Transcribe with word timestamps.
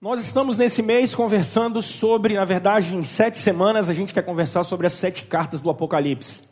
Nós 0.00 0.24
estamos 0.24 0.56
nesse 0.56 0.80
mês 0.80 1.12
conversando 1.12 1.82
sobre, 1.82 2.34
na 2.34 2.44
verdade, 2.44 2.94
em 2.94 3.02
sete 3.02 3.36
semanas 3.36 3.90
a 3.90 3.92
gente 3.92 4.14
quer 4.14 4.22
conversar 4.22 4.62
sobre 4.62 4.86
as 4.86 4.92
sete 4.92 5.24
cartas 5.24 5.60
do 5.60 5.68
Apocalipse. 5.68 6.42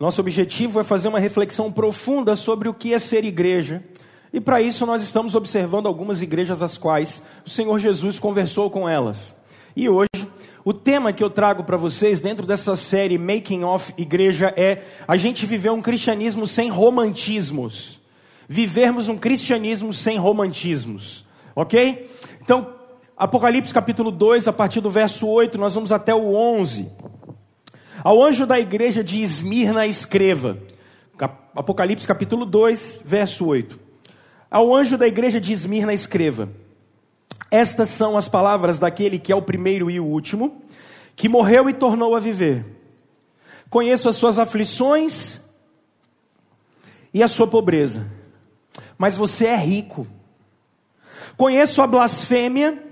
Nosso 0.00 0.22
objetivo 0.22 0.80
é 0.80 0.82
fazer 0.82 1.08
uma 1.08 1.18
reflexão 1.18 1.70
profunda 1.70 2.34
sobre 2.34 2.66
o 2.66 2.72
que 2.72 2.94
é 2.94 2.98
ser 2.98 3.22
igreja. 3.22 3.84
E 4.32 4.40
para 4.40 4.62
isso 4.62 4.86
nós 4.86 5.02
estamos 5.02 5.34
observando 5.34 5.84
algumas 5.84 6.22
igrejas 6.22 6.62
as 6.62 6.78
quais 6.78 7.20
o 7.44 7.50
Senhor 7.50 7.78
Jesus 7.78 8.18
conversou 8.18 8.70
com 8.70 8.88
elas. 8.88 9.36
E 9.76 9.86
hoje, 9.86 10.26
o 10.64 10.72
tema 10.72 11.12
que 11.12 11.22
eu 11.22 11.28
trago 11.28 11.64
para 11.64 11.76
vocês 11.76 12.18
dentro 12.18 12.46
dessa 12.46 12.74
série 12.76 13.18
Making 13.18 13.64
of 13.64 13.92
Igreja 13.98 14.54
é 14.56 14.82
a 15.06 15.18
gente 15.18 15.44
viver 15.44 15.68
um 15.68 15.82
cristianismo 15.82 16.48
sem 16.48 16.70
romantismos. 16.70 18.00
Vivermos 18.48 19.10
um 19.10 19.18
cristianismo 19.18 19.92
sem 19.92 20.16
romantismos. 20.16 21.26
Ok? 21.54 22.10
Então, 22.44 22.74
Apocalipse 23.16 23.72
capítulo 23.72 24.10
2, 24.10 24.46
a 24.48 24.52
partir 24.52 24.82
do 24.82 24.90
verso 24.90 25.26
8, 25.26 25.56
nós 25.56 25.74
vamos 25.74 25.90
até 25.90 26.14
o 26.14 26.34
11. 26.34 26.92
Ao 28.02 28.22
anjo 28.22 28.44
da 28.44 28.60
igreja 28.60 29.02
de 29.02 29.22
Esmirna 29.22 29.86
escreva. 29.86 30.58
Apocalipse 31.56 32.06
capítulo 32.06 32.44
2, 32.44 33.00
verso 33.02 33.46
8. 33.46 33.80
Ao 34.50 34.74
anjo 34.74 34.98
da 34.98 35.06
igreja 35.08 35.40
de 35.40 35.54
Esmirna 35.54 35.94
escreva. 35.94 36.50
Estas 37.50 37.88
são 37.88 38.14
as 38.14 38.28
palavras 38.28 38.76
daquele 38.76 39.18
que 39.18 39.32
é 39.32 39.36
o 39.36 39.40
primeiro 39.40 39.90
e 39.90 39.98
o 39.98 40.04
último, 40.04 40.62
que 41.16 41.30
morreu 41.30 41.70
e 41.70 41.72
tornou 41.72 42.14
a 42.14 42.20
viver. 42.20 42.66
Conheço 43.70 44.06
as 44.06 44.16
suas 44.16 44.38
aflições 44.38 45.40
e 47.12 47.22
a 47.22 47.28
sua 47.28 47.46
pobreza, 47.46 48.06
mas 48.98 49.16
você 49.16 49.46
é 49.46 49.56
rico. 49.56 50.06
Conheço 51.36 51.82
a 51.82 51.86
blasfêmia 51.86 52.82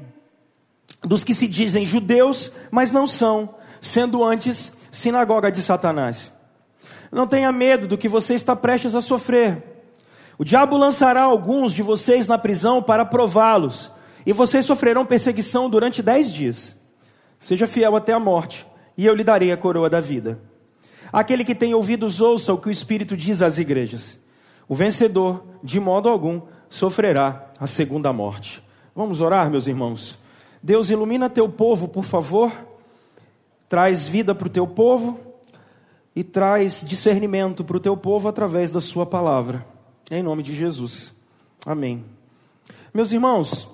dos 1.02 1.24
que 1.24 1.34
se 1.34 1.46
dizem 1.48 1.84
judeus, 1.84 2.52
mas 2.70 2.92
não 2.92 3.06
são, 3.06 3.56
sendo 3.80 4.22
antes 4.24 4.72
sinagoga 4.90 5.50
de 5.50 5.62
Satanás. 5.62 6.32
Não 7.10 7.26
tenha 7.26 7.52
medo 7.52 7.86
do 7.86 7.98
que 7.98 8.08
você 8.08 8.34
está 8.34 8.54
prestes 8.56 8.94
a 8.94 9.00
sofrer. 9.00 9.62
O 10.38 10.44
diabo 10.44 10.76
lançará 10.76 11.22
alguns 11.22 11.72
de 11.72 11.82
vocês 11.82 12.26
na 12.26 12.38
prisão 12.38 12.82
para 12.82 13.04
prová-los, 13.04 13.90
e 14.24 14.32
vocês 14.32 14.64
sofrerão 14.64 15.04
perseguição 15.04 15.68
durante 15.68 16.02
dez 16.02 16.32
dias. 16.32 16.76
Seja 17.38 17.66
fiel 17.66 17.96
até 17.96 18.12
a 18.12 18.18
morte, 18.18 18.66
e 18.96 19.04
eu 19.04 19.14
lhe 19.14 19.24
darei 19.24 19.52
a 19.52 19.56
coroa 19.56 19.90
da 19.90 20.00
vida. 20.00 20.40
Aquele 21.12 21.44
que 21.44 21.54
tem 21.54 21.74
ouvidos, 21.74 22.20
ouça 22.20 22.52
o 22.52 22.58
que 22.58 22.68
o 22.68 22.70
Espírito 22.70 23.16
diz 23.16 23.42
às 23.42 23.58
igrejas. 23.58 24.18
O 24.66 24.74
vencedor, 24.74 25.44
de 25.62 25.78
modo 25.78 26.08
algum, 26.08 26.40
sofrerá 26.70 27.51
a 27.62 27.66
segunda 27.68 28.12
morte. 28.12 28.60
Vamos 28.92 29.20
orar, 29.20 29.48
meus 29.48 29.68
irmãos. 29.68 30.18
Deus, 30.60 30.90
ilumina 30.90 31.30
teu 31.30 31.48
povo, 31.48 31.86
por 31.86 32.02
favor. 32.02 32.52
Traz 33.68 34.04
vida 34.04 34.34
para 34.34 34.48
o 34.48 34.50
teu 34.50 34.66
povo 34.66 35.20
e 36.14 36.24
traz 36.24 36.84
discernimento 36.84 37.62
para 37.62 37.76
o 37.76 37.80
teu 37.80 37.96
povo 37.96 38.26
através 38.26 38.68
da 38.68 38.80
sua 38.80 39.06
palavra. 39.06 39.64
Em 40.10 40.24
nome 40.24 40.42
de 40.42 40.56
Jesus. 40.56 41.14
Amém. 41.64 42.04
Meus 42.92 43.12
irmãos, 43.12 43.68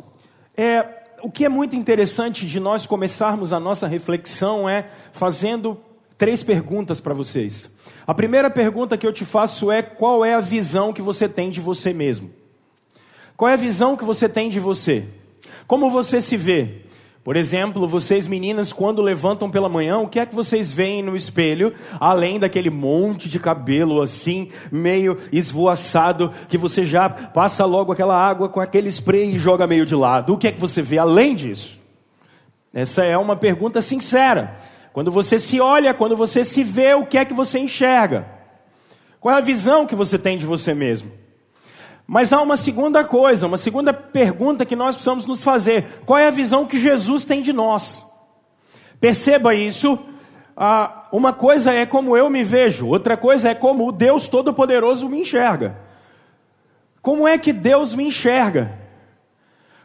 é, 0.55 0.87
o 1.23 1.31
que 1.31 1.47
é 1.47 1.49
muito 1.49 1.75
interessante 1.75 2.47
de 2.47 2.61
nós 2.61 2.87
começarmos 2.87 3.55
a 3.55 3.59
nossa 3.59 3.87
reflexão 3.87 4.69
é 4.69 4.91
fazendo 5.13 5.81
três 6.19 6.43
perguntas 6.43 7.01
para 7.01 7.15
vocês. 7.15 7.71
A 8.07 8.13
primeira 8.13 8.51
pergunta 8.51 8.99
que 8.99 9.07
eu 9.07 9.15
te 9.15 9.25
faço 9.25 9.73
é: 9.73 9.81
qual 9.81 10.27
é 10.27 10.35
a 10.35 10.41
visão 10.41 10.93
que 10.93 11.01
você 11.01 11.27
tem 11.27 11.49
de 11.49 11.59
você 11.59 11.95
mesmo? 11.95 12.37
Qual 13.39 13.49
é 13.49 13.53
a 13.53 13.57
visão 13.57 13.97
que 13.97 14.05
você 14.05 14.29
tem 14.29 14.51
de 14.51 14.59
você? 14.59 15.05
Como 15.65 15.89
você 15.89 16.21
se 16.21 16.37
vê? 16.37 16.83
Por 17.23 17.37
exemplo, 17.37 17.87
vocês 17.87 18.27
meninas, 18.27 18.73
quando 18.73 19.01
levantam 19.01 19.49
pela 19.49 19.69
manhã, 19.69 19.99
o 19.99 20.09
que 20.09 20.19
é 20.19 20.27
que 20.27 20.35
vocês 20.35 20.73
veem 20.73 21.05
no 21.05 21.15
espelho, 21.15 21.73
além 22.01 22.41
daquele 22.41 22.69
monte 22.69 23.29
de 23.29 23.39
cabelo 23.39 24.03
assim, 24.03 24.51
meio 24.73 25.17
esvoaçado, 25.31 26.33
que 26.49 26.59
você 26.59 26.85
já 26.85 27.09
passa 27.09 27.65
logo 27.65 27.93
aquela 27.93 28.17
água 28.17 28.49
com 28.49 28.59
aquele 28.59 28.89
spray 28.89 29.31
e 29.31 29.39
joga 29.39 29.69
meio 29.69 29.87
de 29.87 29.95
lado? 29.95 30.33
O 30.33 30.37
que 30.37 30.49
é 30.49 30.53
que 30.53 30.59
você 30.59 30.83
vê 30.83 30.99
além 30.99 31.37
disso? 31.37 31.79
Essa 32.75 33.05
é 33.05 33.17
uma 33.17 33.37
pergunta 33.37 33.81
sincera. 33.81 34.59
Quando 34.93 35.13
você 35.13 35.39
se 35.39 35.61
olha, 35.61 35.95
quando 35.95 36.17
você 36.17 36.43
se 36.43 36.65
vê, 36.65 36.93
o 36.95 37.07
que 37.07 37.17
é 37.17 37.25
que 37.25 37.35
você 37.35 37.61
enxerga? 37.61 38.27
Qual 39.21 39.33
é 39.33 39.39
a 39.39 39.41
visão 39.41 39.87
que 39.87 39.95
você 39.95 40.19
tem 40.19 40.37
de 40.37 40.45
você 40.45 40.75
mesmo? 40.75 41.28
Mas 42.11 42.33
há 42.33 42.41
uma 42.41 42.57
segunda 42.57 43.05
coisa, 43.05 43.47
uma 43.47 43.59
segunda 43.59 43.93
pergunta 43.93 44.65
que 44.65 44.75
nós 44.75 44.97
precisamos 44.97 45.27
nos 45.27 45.45
fazer: 45.45 45.85
qual 46.07 46.19
é 46.19 46.27
a 46.27 46.31
visão 46.31 46.65
que 46.65 46.81
Jesus 46.81 47.23
tem 47.23 47.43
de 47.43 47.53
nós? 47.53 48.03
Perceba 48.99 49.55
isso. 49.55 49.99
Ah, 50.57 51.07
uma 51.13 51.35
coisa 51.35 51.73
é 51.73 51.85
como 51.85 52.17
eu 52.17 52.31
me 52.31 52.43
vejo, 52.43 52.89
outra 52.89 53.15
coisa 53.15 53.51
é 53.51 53.55
como 53.55 53.87
o 53.87 53.93
Deus 53.93 54.27
Todo-Poderoso 54.27 55.07
me 55.07 55.21
enxerga. 55.21 55.79
Como 57.03 57.29
é 57.29 57.37
que 57.37 57.53
Deus 57.53 57.95
me 57.95 58.09
enxerga? 58.09 58.73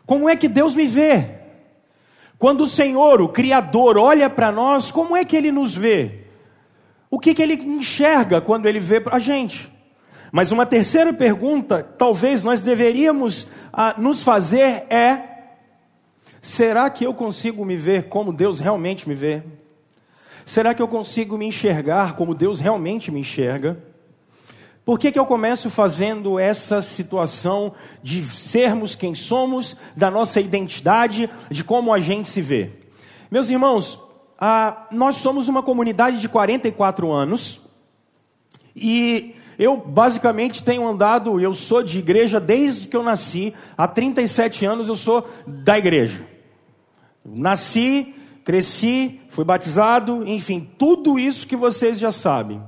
Como 0.06 0.30
é 0.30 0.38
que 0.38 0.48
Deus 0.48 0.74
me 0.74 0.88
vê? 0.88 1.30
Quando 2.40 2.62
o 2.62 2.68
Senhor, 2.68 3.22
o 3.22 3.28
Criador, 3.28 3.98
olha 3.98 4.30
para 4.30 4.50
nós, 4.50 4.90
como 4.90 5.16
é 5.16 5.26
que 5.26 5.36
Ele 5.36 5.52
nos 5.52 5.76
vê? 5.76 6.22
O 7.12 7.20
que, 7.20 7.34
que 7.34 7.44
Ele 7.44 7.56
enxerga 7.56 8.40
quando 8.40 8.66
Ele 8.66 8.80
vê 8.80 9.04
a 9.12 9.20
gente? 9.20 9.72
Mas 10.36 10.52
uma 10.52 10.66
terceira 10.66 11.14
pergunta, 11.14 11.84
talvez 11.84 12.42
nós 12.42 12.60
deveríamos 12.60 13.46
ah, 13.72 13.94
nos 14.00 14.24
fazer 14.24 14.84
é: 14.92 15.22
será 16.42 16.90
que 16.90 17.06
eu 17.06 17.14
consigo 17.14 17.64
me 17.64 17.76
ver 17.76 18.08
como 18.08 18.34
Deus 18.34 18.60
realmente 18.60 19.08
me 19.08 19.14
vê? 19.14 19.44
Será 20.44 20.74
que 20.74 20.82
eu 20.82 20.88
consigo 20.88 21.38
me 21.38 21.46
enxergar 21.46 22.16
como 22.16 22.34
Deus 22.34 22.60
realmente 22.60 23.12
me 23.12 23.20
enxerga? 23.20 23.78
Por 24.84 24.98
que, 24.98 25.12
que 25.12 25.20
eu 25.20 25.26
começo 25.28 25.70
fazendo 25.70 26.40
essa 26.40 26.82
situação 26.82 27.72
de 28.02 28.24
sermos 28.24 28.96
quem 28.96 29.14
somos, 29.14 29.78
da 29.96 30.10
nossa 30.10 30.42
identidade, 30.42 31.30
de 31.48 31.64
como 31.64 31.94
a 31.94 32.00
gente 32.00 32.28
se 32.28 32.42
vê? 32.42 32.72
Meus 33.30 33.52
irmãos, 33.52 34.00
ah, 34.40 34.88
nós 34.92 35.18
somos 35.18 35.48
uma 35.48 35.62
comunidade 35.62 36.20
de 36.20 36.28
44 36.28 37.12
anos 37.12 37.62
e 38.76 39.36
eu 39.58 39.78
basicamente 39.78 40.64
tenho 40.64 40.88
andado, 40.88 41.40
eu 41.40 41.54
sou 41.54 41.84
de 41.84 42.00
igreja 42.00 42.40
desde 42.40 42.88
que 42.88 42.96
eu 42.96 43.04
nasci, 43.04 43.54
há 43.78 43.88
37 43.88 44.66
anos 44.66 44.88
eu 44.88 44.96
sou 44.96 45.28
da 45.46 45.78
igreja. 45.78 46.28
Nasci, 47.26 48.14
cresci, 48.44 49.22
fui 49.30 49.46
batizado, 49.46 50.28
enfim, 50.28 50.70
tudo 50.78 51.18
isso 51.18 51.48
que 51.48 51.56
vocês 51.56 52.00
já 52.00 52.12
sabem. 52.12 52.62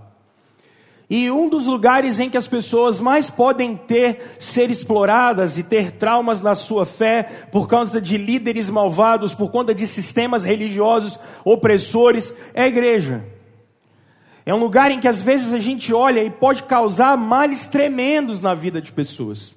E 1.07 1.29
um 1.29 1.49
dos 1.49 1.67
lugares 1.67 2.19
em 2.19 2.29
que 2.29 2.37
as 2.37 2.47
pessoas 2.47 2.99
mais 2.99 3.29
podem 3.29 3.75
ter, 3.75 4.35
ser 4.39 4.71
exploradas 4.71 5.55
e 5.55 5.61
ter 5.61 5.91
traumas 5.91 6.41
na 6.41 6.55
sua 6.55 6.85
fé 6.85 7.47
por 7.51 7.67
causa 7.67 8.01
de 8.01 8.17
líderes 8.17 8.71
malvados, 8.71 9.33
por 9.33 9.51
conta 9.51 9.73
de 9.73 9.85
sistemas 9.85 10.43
religiosos 10.43 11.19
opressores, 11.43 12.33
é 12.55 12.63
a 12.63 12.67
igreja. 12.67 13.34
É 14.45 14.53
um 14.53 14.59
lugar 14.59 14.91
em 14.91 14.99
que 14.99 15.07
às 15.07 15.21
vezes 15.21 15.53
a 15.53 15.59
gente 15.59 15.91
olha 15.91 16.23
e 16.23 16.29
pode 16.29 16.63
causar 16.63 17.17
males 17.17 17.65
tremendos 17.65 18.39
na 18.39 18.53
vida 18.53 18.79
de 18.79 18.91
pessoas. 18.91 19.55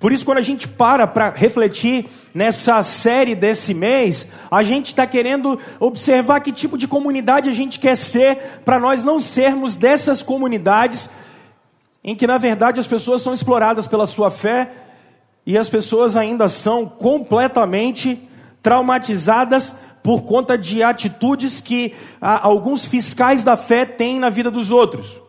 Por 0.00 0.12
isso, 0.12 0.24
quando 0.24 0.38
a 0.38 0.42
gente 0.42 0.68
para 0.68 1.06
para 1.06 1.30
refletir 1.30 2.06
nessa 2.32 2.82
série 2.82 3.34
desse 3.34 3.74
mês, 3.74 4.28
a 4.50 4.62
gente 4.62 4.86
está 4.86 5.06
querendo 5.06 5.58
observar 5.80 6.40
que 6.40 6.52
tipo 6.52 6.78
de 6.78 6.86
comunidade 6.86 7.48
a 7.48 7.52
gente 7.52 7.80
quer 7.80 7.96
ser, 7.96 8.60
para 8.64 8.78
nós 8.78 9.02
não 9.02 9.20
sermos 9.20 9.74
dessas 9.74 10.22
comunidades 10.22 11.10
em 12.02 12.14
que, 12.14 12.26
na 12.26 12.38
verdade, 12.38 12.78
as 12.78 12.86
pessoas 12.86 13.22
são 13.22 13.34
exploradas 13.34 13.88
pela 13.88 14.06
sua 14.06 14.30
fé 14.30 14.70
e 15.44 15.58
as 15.58 15.68
pessoas 15.68 16.16
ainda 16.16 16.48
são 16.48 16.86
completamente 16.86 18.28
traumatizadas 18.62 19.74
por 20.08 20.22
conta 20.22 20.56
de 20.56 20.82
atitudes 20.82 21.60
que 21.60 21.92
ah, 22.18 22.40
alguns 22.42 22.86
fiscais 22.86 23.44
da 23.44 23.58
fé 23.58 23.84
têm 23.84 24.18
na 24.18 24.30
vida 24.30 24.50
dos 24.50 24.70
outros. 24.70 25.20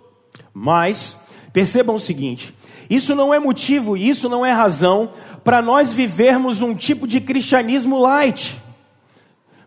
Mas, 0.54 1.20
percebam 1.52 1.98
o 1.98 2.00
seguinte: 2.00 2.56
isso 2.90 3.14
não 3.14 3.34
é 3.34 3.40
motivo, 3.40 3.98
isso 3.98 4.30
não 4.30 4.46
é 4.46 4.54
razão 4.54 5.10
para 5.44 5.62
nós 5.62 5.92
vivermos 5.92 6.62
um 6.62 6.74
tipo 6.74 7.06
de 7.06 7.20
cristianismo 7.20 8.00
light. 8.00 8.58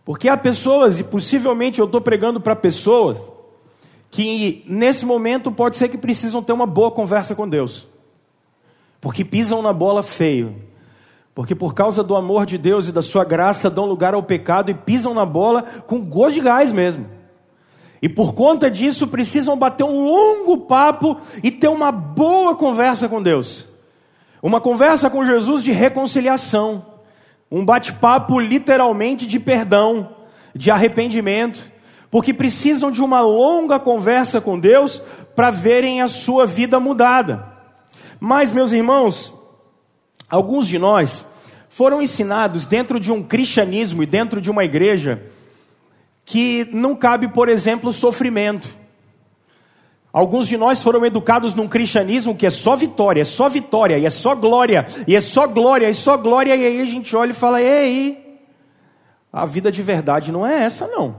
Porque 0.02 0.30
há 0.30 0.36
pessoas, 0.38 0.98
e 0.98 1.04
possivelmente 1.04 1.78
eu 1.78 1.84
estou 1.84 2.00
pregando 2.00 2.40
para 2.40 2.56
pessoas, 2.56 3.30
que 4.10 4.64
nesse 4.66 5.04
momento 5.04 5.52
pode 5.52 5.76
ser 5.76 5.90
que 5.90 5.98
precisam 5.98 6.42
ter 6.42 6.54
uma 6.54 6.66
boa 6.66 6.90
conversa 6.90 7.34
com 7.34 7.46
Deus. 7.46 7.86
Porque 8.98 9.26
pisam 9.26 9.60
na 9.60 9.74
bola 9.74 10.02
feio 10.02 10.56
porque 11.34 11.54
por 11.54 11.74
causa 11.74 12.02
do 12.02 12.14
amor 12.14 12.44
de 12.44 12.58
Deus 12.58 12.88
e 12.88 12.92
da 12.92 13.00
sua 13.00 13.24
graça 13.24 13.70
dão 13.70 13.86
lugar 13.86 14.14
ao 14.14 14.22
pecado 14.22 14.70
e 14.70 14.74
pisam 14.74 15.14
na 15.14 15.24
bola 15.24 15.62
com 15.86 16.04
gosto 16.04 16.34
de 16.34 16.40
gás 16.40 16.70
mesmo. 16.70 17.06
E 18.02 18.08
por 18.08 18.34
conta 18.34 18.70
disso 18.70 19.06
precisam 19.06 19.56
bater 19.56 19.84
um 19.84 20.04
longo 20.04 20.58
papo 20.58 21.18
e 21.42 21.50
ter 21.50 21.68
uma 21.68 21.92
boa 21.92 22.54
conversa 22.56 23.08
com 23.08 23.22
Deus. 23.22 23.66
Uma 24.42 24.60
conversa 24.60 25.08
com 25.08 25.24
Jesus 25.24 25.62
de 25.62 25.72
reconciliação. 25.72 26.90
um 27.50 27.66
bate-papo 27.66 28.40
literalmente 28.40 29.26
de 29.26 29.38
perdão, 29.38 30.08
de 30.54 30.70
arrependimento, 30.70 31.62
porque 32.10 32.32
precisam 32.32 32.90
de 32.90 33.02
uma 33.02 33.20
longa 33.20 33.78
conversa 33.78 34.40
com 34.40 34.58
Deus 34.58 35.02
para 35.36 35.50
verem 35.50 36.00
a 36.00 36.08
sua 36.08 36.46
vida 36.46 36.80
mudada. 36.80 37.46
Mas, 38.18 38.54
meus 38.54 38.72
irmãos, 38.72 39.34
alguns 40.32 40.66
de 40.66 40.78
nós 40.78 41.26
foram 41.68 42.00
ensinados 42.00 42.64
dentro 42.64 42.98
de 42.98 43.12
um 43.12 43.22
cristianismo 43.22 44.02
e 44.02 44.06
dentro 44.06 44.40
de 44.40 44.50
uma 44.50 44.64
igreja 44.64 45.22
que 46.24 46.66
não 46.72 46.96
cabe, 46.96 47.28
por 47.28 47.50
exemplo, 47.50 47.92
sofrimento. 47.92 48.66
Alguns 50.10 50.48
de 50.48 50.56
nós 50.56 50.82
foram 50.82 51.04
educados 51.04 51.52
num 51.52 51.68
cristianismo 51.68 52.34
que 52.34 52.46
é 52.46 52.50
só 52.50 52.74
vitória, 52.74 53.20
é 53.20 53.24
só 53.24 53.48
vitória, 53.48 53.98
e 53.98 54.06
é 54.06 54.10
só 54.10 54.34
glória, 54.34 54.86
e 55.06 55.14
é 55.14 55.20
só 55.20 55.46
glória, 55.46 55.88
e 55.88 55.94
só 55.94 56.16
glória, 56.16 56.56
e 56.56 56.66
aí 56.66 56.80
a 56.80 56.84
gente 56.86 57.14
olha 57.14 57.30
e 57.30 57.34
fala: 57.34 57.60
ei, 57.60 58.40
a 59.30 59.44
vida 59.44 59.70
de 59.70 59.82
verdade 59.82 60.32
não 60.32 60.46
é 60.46 60.62
essa, 60.64 60.86
não. 60.86 61.16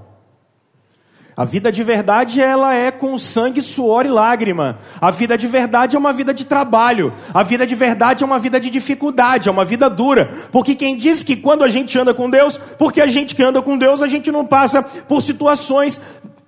A 1.36 1.46
vida 1.46 1.72
de 1.72 1.84
verdade 1.84 2.40
ela 2.40 2.76
é 2.76 2.92
com 2.92 3.18
sangue, 3.18 3.62
suor 3.62 4.06
e 4.06 4.10
lágrima. 4.10 4.78
A 5.02 5.10
vida 5.10 5.36
de 5.36 5.48
verdade 5.48 5.96
é 5.96 6.00
uma 6.00 6.14
vida 6.14 6.34
de 6.34 6.46
trabalho. 6.46 7.12
A 7.34 7.42
vida 7.42 7.66
de 7.66 7.74
verdade 7.74 8.24
é 8.24 8.26
uma 8.26 8.38
vida 8.38 8.60
de 8.60 8.70
dificuldade, 8.70 9.50
é 9.50 9.52
uma 9.52 9.66
vida 9.66 9.90
dura. 9.90 10.48
Porque 10.52 10.76
quem 10.76 10.96
diz 10.96 11.24
que 11.24 11.36
quando 11.36 11.64
a 11.64 11.68
gente 11.68 11.98
anda 11.98 12.14
com 12.14 12.30
Deus, 12.30 12.58
porque 12.78 13.02
a 13.02 13.08
gente 13.08 13.36
que 13.36 13.42
anda 13.42 13.62
com 13.62 13.78
Deus, 13.78 14.04
a 14.04 14.08
gente 14.08 14.32
não 14.32 14.46
passa 14.46 14.84
por 14.84 15.22
situações 15.22 16.00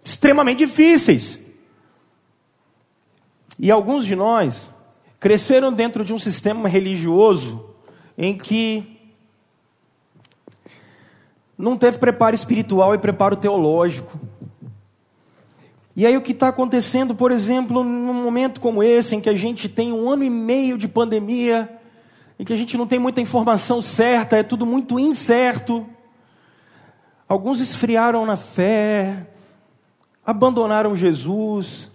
extremamente 0.03 0.59
difíceis. 0.59 1.39
E 3.57 3.71
alguns 3.71 4.05
de 4.05 4.15
nós 4.15 4.69
cresceram 5.19 5.73
dentro 5.73 6.03
de 6.03 6.13
um 6.13 6.19
sistema 6.19 6.69
religioso 6.69 7.73
em 8.15 8.37
que 8.37 8.95
não 11.57 11.77
teve 11.77 11.97
preparo 11.97 12.35
espiritual 12.35 12.93
e 12.93 12.97
preparo 12.97 13.35
teológico. 13.35 14.19
E 15.95 16.05
aí 16.05 16.17
o 16.17 16.21
que 16.21 16.33
está 16.33 16.49
acontecendo, 16.49 17.15
por 17.15 17.31
exemplo, 17.31 17.81
num 17.81 18.13
momento 18.13 18.59
como 18.59 18.83
esse, 18.83 19.15
em 19.15 19.21
que 19.21 19.29
a 19.29 19.35
gente 19.35 19.69
tem 19.69 19.93
um 19.93 20.09
ano 20.09 20.23
e 20.23 20.29
meio 20.29 20.77
de 20.77 20.89
pandemia, 20.89 21.79
em 22.37 22.43
que 22.43 22.51
a 22.51 22.57
gente 22.57 22.77
não 22.77 22.85
tem 22.85 22.99
muita 22.99 23.21
informação 23.21 23.81
certa, 23.81 24.35
é 24.35 24.43
tudo 24.43 24.65
muito 24.65 24.99
incerto. 24.99 25.87
Alguns 27.29 27.61
esfriaram 27.61 28.25
na 28.25 28.35
fé, 28.35 29.25
abandonaram 30.25 30.97
Jesus, 30.97 31.89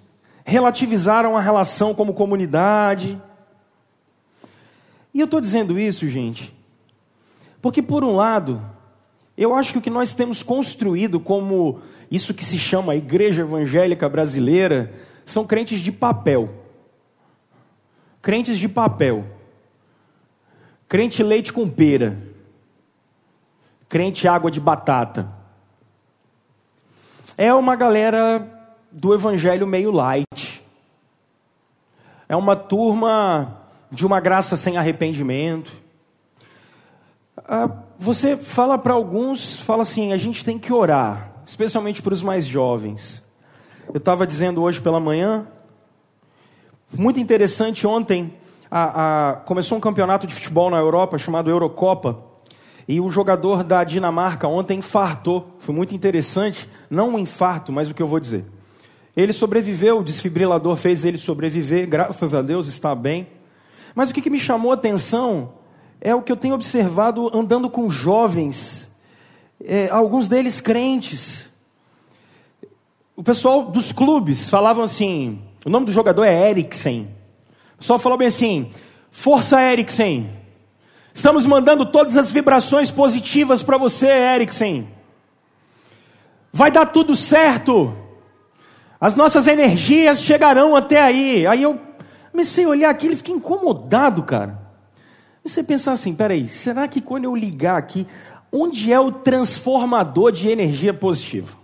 relativizaram 0.45 1.37
a 1.37 1.41
relação 1.41 1.95
como 1.95 2.15
comunidade. 2.15 3.21
E 5.13 5.21
eu 5.21 5.27
estou 5.27 5.43
dizendo 5.43 5.79
isso, 5.79 6.09
gente, 6.09 6.57
porque 7.61 7.83
por 7.83 8.03
um 8.03 8.17
lado, 8.17 8.65
eu 9.41 9.55
acho 9.55 9.73
que 9.73 9.79
o 9.79 9.81
que 9.81 9.89
nós 9.89 10.13
temos 10.13 10.43
construído 10.43 11.19
como 11.19 11.81
isso 12.11 12.35
que 12.35 12.45
se 12.45 12.59
chama 12.59 12.95
igreja 12.95 13.41
evangélica 13.41 14.07
brasileira, 14.07 14.93
são 15.25 15.47
crentes 15.47 15.81
de 15.81 15.91
papel. 15.91 16.51
Crentes 18.21 18.59
de 18.59 18.69
papel. 18.69 19.25
Crente 20.87 21.23
leite 21.23 21.55
com 21.55 21.67
pera. 21.67 22.19
Crente 23.89 24.29
água 24.29 24.51
de 24.51 24.61
batata. 24.61 25.33
É 27.39 27.55
uma 27.55 27.75
galera 27.77 28.47
do 28.93 29.15
evangelho 29.15 29.67
meio 29.67 29.91
light. 29.91 30.63
É 32.29 32.37
uma 32.37 32.55
turma 32.55 33.63
de 33.91 34.05
uma 34.05 34.21
graça 34.21 34.55
sem 34.55 34.77
arrependimento. 34.77 35.73
Ah, 37.39 37.71
você 38.01 38.37
fala 38.37 38.79
para 38.79 38.95
alguns, 38.95 39.57
fala 39.57 39.83
assim: 39.83 40.13
a 40.13 40.17
gente 40.17 40.43
tem 40.43 40.59
que 40.59 40.73
orar 40.73 41.31
especialmente 41.51 42.01
para 42.01 42.15
os 42.15 42.23
mais 42.23 42.47
jovens. 42.47 43.25
Eu 43.93 43.99
estava 43.99 44.25
dizendo 44.25 44.63
hoje 44.63 44.81
pela 44.81 45.01
manhã, 45.01 45.49
muito 46.97 47.19
interessante, 47.19 47.89
ontem 47.89 48.33
a, 48.71 49.31
a, 49.31 49.33
começou 49.35 49.77
um 49.77 49.81
campeonato 49.81 50.29
de 50.29 50.35
futebol 50.35 50.71
na 50.71 50.77
Europa 50.77 51.19
chamado 51.19 51.51
Eurocopa, 51.51 52.25
e 52.87 53.01
um 53.01 53.11
jogador 53.11 53.65
da 53.65 53.83
Dinamarca 53.83 54.47
ontem 54.47 54.79
infartou. 54.79 55.57
Foi 55.59 55.75
muito 55.75 55.95
interessante, 55.95 56.69
não 56.89 57.11
um 57.11 57.19
infarto, 57.19 57.73
mas 57.73 57.91
o 57.91 57.95
que 57.95 58.03
eu 58.03 58.07
vou 58.07 58.21
dizer. 58.21 58.45
Ele 59.17 59.33
sobreviveu, 59.33 59.99
o 59.99 60.05
desfibrilador 60.05 60.77
fez 60.77 61.05
ele 61.05 61.19
sobreviver, 61.19 61.89
graças 61.89 62.33
a 62.33 62.43
Deus 62.43 62.69
está 62.69 62.95
bem. 62.95 63.27
Mas 63.93 64.11
o 64.11 64.15
que, 64.15 64.23
que 64.23 64.31
me 64.31 64.39
chamou 64.39 64.71
a 64.71 64.75
atenção 64.75 65.53
é 66.01 66.15
o 66.15 66.23
que 66.23 66.33
eu 66.33 66.37
tenho 66.37 66.55
observado 66.55 67.31
andando 67.37 67.69
com 67.69 67.91
jovens 67.91 68.89
é, 69.65 69.89
alguns 69.91 70.29
deles 70.29 70.61
crentes. 70.61 71.49
O 73.15 73.23
pessoal 73.23 73.65
dos 73.65 73.93
clubes 73.93 74.49
falavam 74.49 74.85
assim: 74.85 75.43
o 75.65 75.71
nome 75.71 75.87
do 75.87 75.93
jogador 75.93 76.25
é 76.25 76.51
Eriksen. 76.51 77.09
O 77.75 77.79
pessoal 77.79 77.99
falou 77.99 78.17
bem 78.17 78.29
assim: 78.29 78.71
Força 79.11 79.61
Eriksen. 79.61 80.39
Estamos 81.13 81.45
mandando 81.45 81.85
todas 81.85 82.17
as 82.17 82.31
vibrações 82.31 82.91
positivas 82.91 83.63
para 83.63 83.77
você, 83.77 84.07
Eriksen. 84.07 84.89
Vai 86.53 86.71
dar 86.71 86.87
tudo 86.87 87.17
certo. 87.17 87.95
As 89.01 89.15
nossas 89.15 89.47
energias 89.47 90.23
chegarão 90.23 90.77
até 90.77 91.01
aí. 91.01 91.47
Aí 91.47 91.63
eu 91.63 91.79
comecei 92.31 92.65
a 92.65 92.69
olhar 92.69 92.91
aqui, 92.91 93.07
ele 93.07 93.17
fiquei 93.17 93.35
incomodado, 93.35 94.23
cara. 94.23 94.70
A 95.45 95.65
pensar 95.65 95.93
assim: 95.93 96.15
peraí, 96.15 96.49
será 96.49 96.87
que 96.87 97.01
quando 97.01 97.25
eu 97.25 97.35
ligar 97.35 97.77
aqui, 97.77 98.07
Onde 98.53 98.93
é 98.93 98.99
o 98.99 99.13
transformador 99.13 100.33
de 100.33 100.49
energia 100.49 100.93
positiva? 100.93 101.59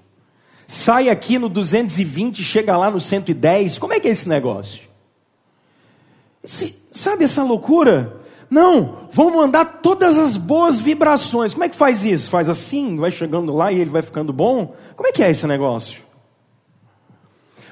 Sai 0.68 1.08
aqui 1.08 1.38
no 1.38 1.48
220, 1.48 2.42
chega 2.44 2.76
lá 2.76 2.90
no 2.90 3.00
110. 3.00 3.78
Como 3.78 3.92
é 3.92 4.00
que 4.00 4.08
é 4.08 4.10
esse 4.10 4.28
negócio? 4.28 4.84
Esse, 6.42 6.76
sabe 6.92 7.24
essa 7.24 7.42
loucura? 7.42 8.20
Não, 8.48 9.08
vamos 9.10 9.34
mandar 9.34 9.80
todas 9.82 10.16
as 10.16 10.36
boas 10.36 10.78
vibrações. 10.78 11.52
Como 11.52 11.64
é 11.64 11.68
que 11.68 11.74
faz 11.74 12.04
isso? 12.04 12.30
Faz 12.30 12.48
assim, 12.48 12.96
vai 12.96 13.10
chegando 13.10 13.52
lá 13.52 13.72
e 13.72 13.80
ele 13.80 13.90
vai 13.90 14.02
ficando 14.02 14.32
bom? 14.32 14.74
Como 14.94 15.08
é 15.08 15.12
que 15.12 15.22
é 15.22 15.30
esse 15.30 15.46
negócio? 15.46 16.05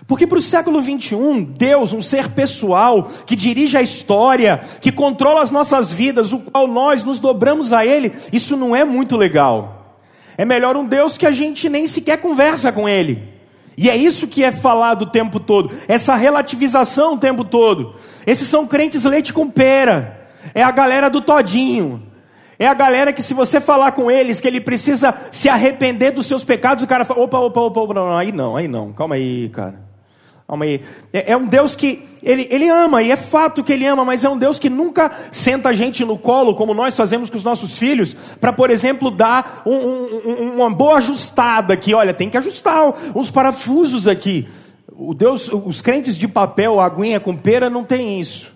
Porque 0.06 0.26
para 0.26 0.38
o 0.38 0.42
século 0.42 0.82
21, 0.82 1.42
Deus, 1.42 1.92
um 1.92 2.02
ser 2.02 2.28
pessoal, 2.30 3.08
que 3.24 3.34
dirige 3.34 3.76
a 3.76 3.82
história, 3.82 4.60
que 4.80 4.92
controla 4.92 5.40
as 5.40 5.50
nossas 5.50 5.90
vidas, 5.90 6.32
o 6.32 6.40
qual 6.40 6.66
nós 6.66 7.02
nos 7.02 7.18
dobramos 7.18 7.72
a 7.72 7.86
Ele, 7.86 8.12
isso 8.32 8.56
não 8.56 8.76
é 8.76 8.84
muito 8.84 9.16
legal. 9.16 9.98
É 10.36 10.44
melhor 10.44 10.76
um 10.76 10.84
Deus 10.84 11.16
que 11.16 11.26
a 11.26 11.30
gente 11.30 11.68
nem 11.68 11.87
sequer 11.87 12.18
conversa 12.18 12.70
com 12.70 12.88
Ele. 12.88 13.32
E 13.78 13.88
é 13.88 13.96
isso 13.96 14.28
que 14.28 14.44
é 14.44 14.52
falado 14.52 15.02
o 15.02 15.11
tempo 15.11 15.40
todo, 15.40 15.73
essa 15.88 16.14
relativização 16.14 17.14
o 17.14 17.18
tempo 17.18 17.44
todo. 17.44 17.94
Esses 18.26 18.46
são 18.46 18.66
crentes 18.66 19.04
leite 19.04 19.32
com 19.32 19.49
pera, 19.50 20.28
é 20.54 20.62
a 20.62 20.70
galera 20.70 21.08
do 21.08 21.20
todinho. 21.20 22.02
É 22.56 22.68
a 22.68 22.75
galera 22.75 23.12
que, 23.12 23.20
se 23.20 23.34
você 23.34 23.61
falar 23.61 23.92
com 23.92 24.08
eles 24.08 24.38
que 24.38 24.46
ele 24.46 24.61
precisa 24.61 25.12
se 25.32 25.49
arrepender 25.49 26.12
dos 26.12 26.26
seus 26.26 26.44
pecados, 26.44 26.84
o 26.84 26.87
cara 26.87 27.04
fala: 27.04 27.20
opa, 27.20 27.37
opa, 27.38 27.61
opa, 27.61 27.80
opa 27.80 27.94
não, 27.94 28.16
aí 28.16 28.30
não, 28.30 28.56
aí 28.56 28.68
não, 28.68 28.92
calma 28.92 29.16
aí, 29.16 29.49
cara. 29.49 29.93
Calma 30.46 30.64
aí. 30.64 30.82
É, 31.12 31.32
é 31.32 31.36
um 31.36 31.46
Deus 31.46 31.74
que 31.74 32.06
ele, 32.22 32.46
ele 32.50 32.68
ama, 32.68 33.02
e 33.02 33.10
é 33.10 33.16
fato 33.16 33.62
que 33.62 33.72
ele 33.72 33.86
ama, 33.86 34.04
mas 34.04 34.24
é 34.24 34.28
um 34.28 34.38
Deus 34.38 34.58
que 34.58 34.70
nunca 34.70 35.10
senta 35.30 35.70
a 35.70 35.72
gente 35.72 36.04
no 36.04 36.16
colo, 36.16 36.54
como 36.54 36.72
nós 36.72 36.96
fazemos 36.96 37.28
com 37.28 37.36
os 37.36 37.44
nossos 37.44 37.78
filhos, 37.78 38.14
para, 38.40 38.52
por 38.52 38.70
exemplo, 38.70 39.10
dar 39.10 39.62
um, 39.66 39.74
um, 39.74 40.54
uma 40.56 40.70
boa 40.70 40.96
ajustada 40.98 41.74
aqui. 41.74 41.94
Olha, 41.94 42.14
tem 42.14 42.30
que 42.30 42.38
ajustar 42.38 42.94
uns 43.14 43.30
parafusos 43.30 44.08
aqui. 44.08 44.48
O 44.92 45.12
Deus, 45.12 45.50
os 45.52 45.80
crentes 45.80 46.16
de 46.16 46.28
papel, 46.28 46.80
aguinha 46.80 47.18
com 47.18 47.36
pera, 47.36 47.68
não 47.68 47.84
tem 47.84 48.20
isso. 48.20 48.52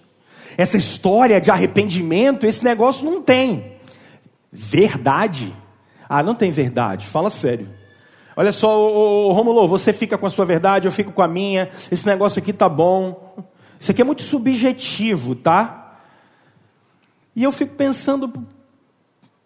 Essa 0.56 0.76
história 0.76 1.40
de 1.40 1.50
arrependimento, 1.50 2.46
esse 2.46 2.64
negócio 2.64 3.04
não 3.04 3.22
tem. 3.22 3.72
Verdade? 4.50 5.54
Ah, 6.08 6.22
não 6.22 6.34
tem 6.34 6.50
verdade. 6.50 7.06
Fala 7.06 7.28
sério. 7.28 7.77
Olha 8.38 8.52
só, 8.52 8.78
ô, 8.78 9.30
ô, 9.30 9.32
Romulo, 9.32 9.66
você 9.66 9.92
fica 9.92 10.16
com 10.16 10.24
a 10.24 10.30
sua 10.30 10.44
verdade, 10.44 10.86
eu 10.86 10.92
fico 10.92 11.10
com 11.10 11.22
a 11.22 11.26
minha. 11.26 11.70
Esse 11.90 12.06
negócio 12.06 12.38
aqui 12.38 12.52
tá 12.52 12.68
bom. 12.68 13.34
Isso 13.80 13.90
aqui 13.90 14.00
é 14.00 14.04
muito 14.04 14.22
subjetivo, 14.22 15.34
tá? 15.34 15.98
E 17.34 17.42
eu 17.42 17.50
fico 17.50 17.74
pensando, 17.74 18.32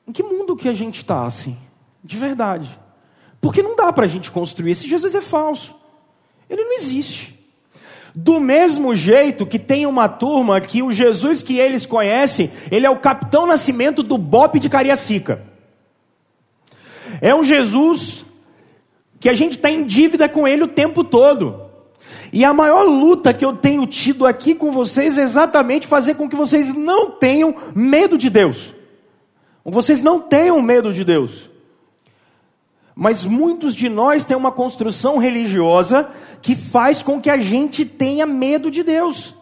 em 0.06 0.12
que 0.12 0.22
mundo 0.22 0.54
que 0.54 0.68
a 0.68 0.74
gente 0.74 0.98
está 0.98 1.24
assim? 1.24 1.56
De 2.04 2.18
verdade. 2.18 2.68
Porque 3.40 3.62
não 3.62 3.74
dá 3.74 3.90
para 3.94 4.04
a 4.04 4.08
gente 4.08 4.30
construir. 4.30 4.72
Esse 4.72 4.86
Jesus 4.86 5.14
é 5.14 5.22
falso. 5.22 5.74
Ele 6.50 6.62
não 6.62 6.74
existe. 6.74 7.34
Do 8.14 8.38
mesmo 8.38 8.94
jeito 8.94 9.46
que 9.46 9.58
tem 9.58 9.86
uma 9.86 10.06
turma 10.06 10.60
que 10.60 10.82
o 10.82 10.92
Jesus 10.92 11.42
que 11.42 11.56
eles 11.56 11.86
conhecem, 11.86 12.50
ele 12.70 12.84
é 12.84 12.90
o 12.90 12.98
capitão 12.98 13.46
nascimento 13.46 14.02
do 14.02 14.18
Bope 14.18 14.58
de 14.58 14.68
Cariacica. 14.68 15.46
É 17.22 17.34
um 17.34 17.42
Jesus 17.42 18.26
que 19.22 19.28
a 19.28 19.34
gente 19.34 19.52
está 19.54 19.70
em 19.70 19.84
dívida 19.84 20.28
com 20.28 20.48
Ele 20.48 20.64
o 20.64 20.68
tempo 20.68 21.04
todo. 21.04 21.70
E 22.32 22.44
a 22.44 22.52
maior 22.52 22.82
luta 22.82 23.32
que 23.32 23.44
eu 23.44 23.54
tenho 23.54 23.86
tido 23.86 24.26
aqui 24.26 24.52
com 24.52 24.72
vocês 24.72 25.16
é 25.16 25.22
exatamente 25.22 25.86
fazer 25.86 26.16
com 26.16 26.28
que 26.28 26.34
vocês 26.34 26.74
não 26.74 27.12
tenham 27.12 27.54
medo 27.72 28.18
de 28.18 28.28
Deus. 28.28 28.74
Vocês 29.64 30.00
não 30.00 30.18
tenham 30.18 30.60
medo 30.60 30.92
de 30.92 31.04
Deus. 31.04 31.48
Mas 32.96 33.24
muitos 33.24 33.76
de 33.76 33.88
nós 33.88 34.24
têm 34.24 34.36
uma 34.36 34.50
construção 34.50 35.18
religiosa 35.18 36.10
que 36.42 36.56
faz 36.56 37.00
com 37.00 37.20
que 37.20 37.30
a 37.30 37.38
gente 37.38 37.84
tenha 37.84 38.26
medo 38.26 38.72
de 38.72 38.82
Deus. 38.82 39.36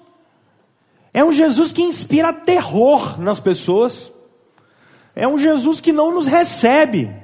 É 1.14 1.24
um 1.24 1.32
Jesus 1.32 1.72
que 1.72 1.80
inspira 1.80 2.34
terror 2.34 3.18
nas 3.18 3.40
pessoas. 3.40 4.12
É 5.16 5.26
um 5.26 5.38
Jesus 5.38 5.80
que 5.80 5.90
não 5.90 6.14
nos 6.14 6.26
recebe. 6.26 7.19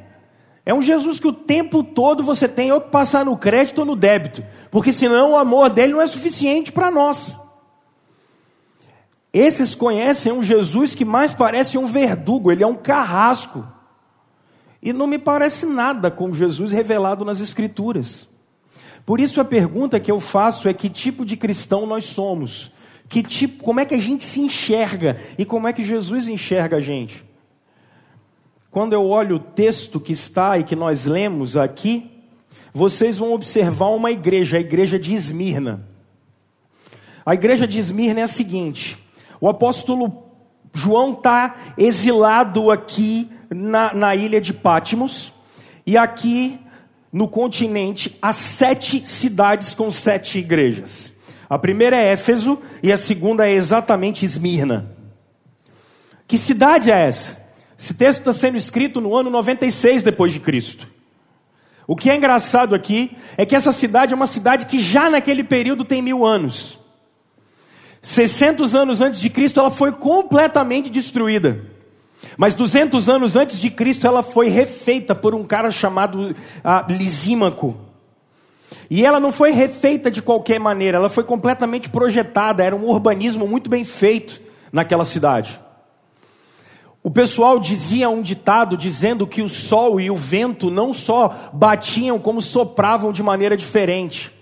É 0.67 0.75
um 0.75 0.83
Jesus 0.83 1.21
que 1.21 1.29
o 1.29 1.33
tempo 1.33 1.85
todo 1.85 2.25
você 2.25 2.49
tem 2.49 2.73
ou 2.73 2.81
que 2.81 2.91
passar 2.91 3.25
no 3.25 3.37
crédito 3.37 3.79
ou 3.79 3.85
no 3.85 3.95
débito, 3.95 4.45
porque 4.69 4.93
senão 4.93 5.31
o 5.31 5.37
amor 5.37 5.71
dele 5.71 5.93
não 5.93 6.03
é 6.03 6.07
suficiente 6.09 6.73
para 6.73 6.91
nós. 6.91 7.39
Esses 9.33 9.77
conhecem 9.77 10.33
um 10.33 10.43
Jesus 10.43 10.93
que 10.93 11.05
mais 11.05 11.33
parece 11.33 11.79
um 11.79 11.87
verdugo, 11.87 12.51
ele 12.51 12.65
é 12.65 12.67
um 12.67 12.75
carrasco. 12.75 13.65
E 14.83 14.93
não 14.93 15.07
me 15.07 15.19
parece 15.19 15.67
nada 15.67 16.11
com 16.11 16.35
Jesus 16.35 16.73
revelado 16.73 17.25
nas 17.25 17.41
Escrituras. 17.41 18.27
Por 19.05 19.21
isso 19.21 19.41
a 19.41 19.45
pergunta 19.45 20.01
que 20.01 20.11
eu 20.11 20.19
faço 20.19 20.69
é 20.69 20.75
que 20.75 20.89
tipo 20.89 21.25
de 21.25 21.37
cristão 21.37 21.87
nós 21.87 22.07
somos? 22.07 22.73
Que 23.09 23.23
tipo, 23.23 23.63
como 23.63 23.79
é 23.79 23.85
que 23.85 23.95
a 23.95 24.01
gente 24.01 24.25
se 24.25 24.41
enxerga 24.41 25.21
e 25.39 25.45
como 25.45 25.69
é 25.69 25.73
que 25.73 25.85
Jesus 25.85 26.27
enxerga 26.27 26.79
a 26.79 26.81
gente? 26.81 27.26
Quando 28.77 28.93
eu 28.93 29.09
olho 29.09 29.37
o 29.37 29.39
texto 29.39 29.99
que 29.99 30.13
está 30.13 30.59
e 30.59 30.63
que 30.63 30.77
nós 30.77 31.07
lemos 31.07 31.57
aqui, 31.57 32.11
vocês 32.75 33.17
vão 33.17 33.33
observar 33.33 33.89
uma 33.89 34.11
igreja, 34.11 34.59
a 34.59 34.61
igreja 34.61 34.99
de 34.99 35.15
Esmirna. 35.15 35.89
A 37.25 37.33
igreja 37.33 37.67
de 37.67 37.79
Esmirna 37.79 38.21
é 38.21 38.25
a 38.25 38.29
seguinte: 38.29 39.03
o 39.41 39.49
apóstolo 39.49 40.25
João 40.75 41.15
está 41.15 41.57
exilado 41.79 42.71
aqui 42.71 43.31
na, 43.49 43.95
na 43.95 44.15
ilha 44.15 44.43
de 44.43 44.53
Pátimos, 44.53 45.33
e 45.87 45.97
aqui 45.97 46.61
no 47.11 47.29
continente 47.29 48.19
há 48.21 48.35
sete 48.35 49.07
cidades 49.07 49.73
com 49.73 49.91
sete 49.91 50.39
igrejas. 50.39 51.15
A 51.49 51.59
primeira 51.59 51.97
é 51.97 52.13
Éfeso 52.13 52.61
e 52.83 52.93
a 52.93 52.99
segunda 52.99 53.49
é 53.49 53.53
exatamente 53.53 54.23
Esmirna. 54.23 54.95
Que 56.29 56.37
cidade 56.37 56.91
é 56.91 57.07
essa? 57.09 57.46
Esse 57.79 57.95
texto 57.95 58.21
está 58.21 58.33
sendo 58.33 58.57
escrito 58.57 59.01
no 59.01 59.15
ano 59.15 59.29
96 59.31 60.03
depois 60.03 60.33
de 60.33 60.41
Cristo. 60.41 60.89
O 61.87 61.95
que 61.95 62.11
é 62.11 62.17
engraçado 62.17 62.75
aqui 62.75 63.17
é 63.37 63.47
que 63.47 63.55
essa 63.55 63.71
cidade 63.71 64.13
é 64.13 64.17
uma 64.17 64.27
cidade 64.27 64.67
que 64.67 64.81
já 64.83 65.09
naquele 65.09 65.45
período 65.45 65.85
tem 65.85 66.03
mil 66.03 66.25
anos. 66.25 66.79
600 68.03 68.75
anos 68.75 69.01
antes 69.01 69.21
de 69.21 69.31
Cristo 69.31 69.61
ela 69.61 69.71
foi 69.71 69.93
completamente 69.93 70.91
destruída. 70.91 71.61
Mas 72.37 72.55
200 72.55 73.09
anos 73.09 73.37
antes 73.37 73.59
de 73.59 73.71
Cristo 73.71 74.07
ela 74.07 74.23
foi 74.23 74.49
refeita 74.49 75.15
por 75.15 75.35
um 75.35 75.45
cara 75.45 75.71
chamado 75.71 76.35
ah, 76.65 76.85
Lisímaco. 76.89 77.77
E 78.91 79.05
ela 79.05 79.21
não 79.21 79.31
foi 79.31 79.53
refeita 79.53 80.11
de 80.11 80.23
qualquer 80.23 80.59
maneira, 80.59 80.99
ela 80.99 81.09
foi 81.09 81.25
completamente 81.25 81.89
projetada, 81.89 82.65
era 82.65 82.75
um 82.75 82.85
urbanismo 82.85 83.47
muito 83.47 83.69
bem 83.71 83.85
feito 83.85 84.41
naquela 84.73 85.05
cidade. 85.05 85.61
O 87.07 87.11
pessoal 87.11 87.61
dizia 87.61 88.11
um 88.11 88.21
ditado 88.21 88.77
dizendo 88.77 89.29
que 89.29 89.41
o 89.41 89.49
sol 89.49 90.01
e 90.01 90.11
o 90.11 90.17
vento 90.17 90.73
não 90.73 90.93
só 90.93 91.53
batiam, 91.53 92.19
como 92.19 92.43
sopravam 92.43 93.13
de 93.13 93.23
maneira 93.23 93.57
diferente. 93.57 94.33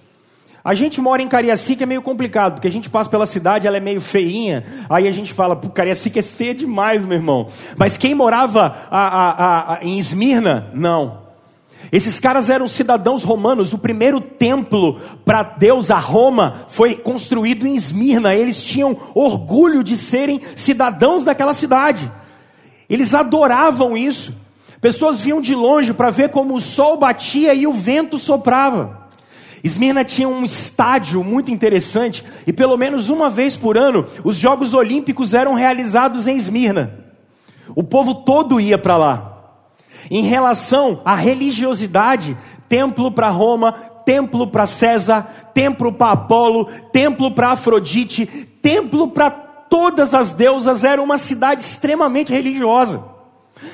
A 0.65 0.73
gente 0.73 0.99
mora 0.99 1.21
em 1.21 1.29
Cariacica 1.29 1.83
é 1.83 1.87
meio 1.87 2.01
complicado, 2.01 2.55
porque 2.55 2.67
a 2.67 2.71
gente 2.71 2.89
passa 2.89 3.11
pela 3.11 3.27
cidade, 3.27 3.67
ela 3.67 3.77
é 3.77 3.81
meio 3.81 4.01
feinha, 4.01 4.65
aí 4.89 5.07
a 5.07 5.13
gente 5.13 5.31
fala, 5.31 5.55
pô, 5.55 5.69
Cariacica 5.69 6.21
é 6.21 6.23
feia 6.23 6.55
demais, 6.55 7.05
meu 7.05 7.19
irmão. 7.19 7.49
Mas 7.77 7.99
quem 7.99 8.15
morava 8.15 8.75
a, 8.91 9.09
a, 9.09 9.75
a, 9.75 9.85
em 9.85 9.99
Esmirna, 9.99 10.71
não. 10.73 11.19
Esses 11.93 12.19
caras 12.19 12.49
eram 12.49 12.67
cidadãos 12.67 13.23
romanos. 13.25 13.75
O 13.75 13.79
primeiro 13.79 14.23
templo 14.23 14.99
para 15.23 15.43
Deus 15.43 15.91
a 15.91 15.99
Roma 15.99 16.65
foi 16.69 16.95
construído 16.95 17.67
em 17.67 17.77
Esmirna. 17.77 18.35
Eles 18.35 18.63
tinham 18.63 18.97
orgulho 19.15 19.85
de 19.85 19.99
serem 19.99 20.41
cidadãos 20.57 21.25
daquela 21.25 21.53
cidade. 21.53 22.11
Eles 22.89 23.15
adoravam 23.15 23.97
isso. 23.97 24.35
Pessoas 24.81 25.21
vinham 25.21 25.41
de 25.41 25.55
longe 25.55 25.95
para 25.95 26.11
ver 26.11 26.29
como 26.29 26.55
o 26.55 26.61
sol 26.61 26.99
batia 26.99 27.55
e 27.55 27.67
o 27.67 27.73
vento 27.73 28.19
soprava. 28.19 29.09
Esmirna 29.63 30.05
tinha 30.05 30.29
um 30.29 30.45
estádio 30.45 31.25
muito 31.25 31.51
interessante 31.51 32.23
e 32.47 32.53
pelo 32.53 32.77
menos 32.77 33.09
uma 33.09 33.31
vez 33.31 33.57
por 33.57 33.79
ano 33.79 34.07
os 34.23 34.37
Jogos 34.37 34.75
Olímpicos 34.75 35.33
eram 35.33 35.55
realizados 35.55 36.27
em 36.27 36.37
Esmirna. 36.37 37.01
O 37.75 37.83
povo 37.83 38.17
todo 38.17 38.61
ia 38.61 38.77
para 38.77 38.99
lá. 38.99 39.31
Em 40.11 40.23
relação 40.23 41.01
à 41.03 41.15
religiosidade, 41.15 42.37
templo 42.69 43.11
para 43.11 43.31
Roma, 43.31 43.73
templo 44.05 44.47
para 44.47 44.67
César, 44.67 45.51
templo 45.55 45.91
para 45.91 46.13
Apolo, 46.13 46.67
templo 46.93 47.31
para 47.31 47.53
Afrodite, 47.53 48.27
templo 48.61 49.09
para 49.09 49.31
todas 49.69 50.15
as 50.15 50.33
deusas, 50.33 50.85
era 50.85 51.03
uma 51.03 51.19
cidade 51.19 51.63
extremamente 51.63 52.33
religiosa. 52.33 53.03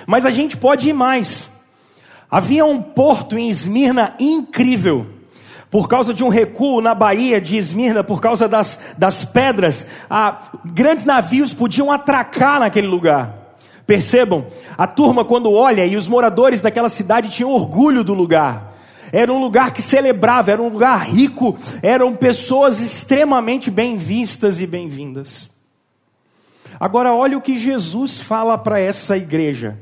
Mas 0.07 0.27
a 0.27 0.31
gente 0.31 0.57
pode 0.57 0.89
ir 0.89 0.93
mais. 0.93 1.51
Havia 2.31 2.65
um 2.65 2.81
porto 2.81 3.37
em 3.37 3.49
Esmirna 3.49 4.15
incrível. 4.21 5.07
Por 5.71 5.89
causa 5.89 6.13
de 6.13 6.25
um 6.25 6.29
recuo 6.29 6.81
na 6.81 6.95
Baía 6.95 7.41
de 7.41 7.57
Esmirna, 7.57 8.03
por 8.03 8.21
causa 8.21 8.49
das, 8.49 8.81
das 8.99 9.25
pedras, 9.25 9.87
grandes 10.65 11.05
navios 11.05 11.55
podiam 11.55 11.93
atracar 11.93 12.59
naquele 12.59 12.89
lugar. 12.89 13.55
Percebam, 13.87 14.47
a 14.77 14.87
turma, 14.87 15.25
quando 15.25 15.53
olha, 15.53 15.85
e 15.85 15.97
os 15.97 16.09
moradores 16.09 16.61
daquela 16.61 16.89
cidade 16.89 17.31
tinham 17.31 17.51
orgulho 17.51 18.03
do 18.05 18.15
lugar. 18.15 18.75
Era 19.13 19.33
um 19.33 19.41
lugar 19.41 19.73
que 19.73 19.83
celebrava, 19.83 20.53
era 20.53 20.63
um 20.63 20.69
lugar 20.69 21.09
rico, 21.09 21.57
eram 21.83 22.15
pessoas 22.15 22.81
extremamente 22.81 23.71
bem 23.71 23.97
vistas 23.97 24.61
e 24.61 24.67
bem-vindas. 24.67 25.50
Agora, 26.81 27.13
olha 27.13 27.37
o 27.37 27.43
que 27.43 27.59
Jesus 27.59 28.17
fala 28.17 28.57
para 28.57 28.81
essa 28.81 29.15
igreja. 29.15 29.77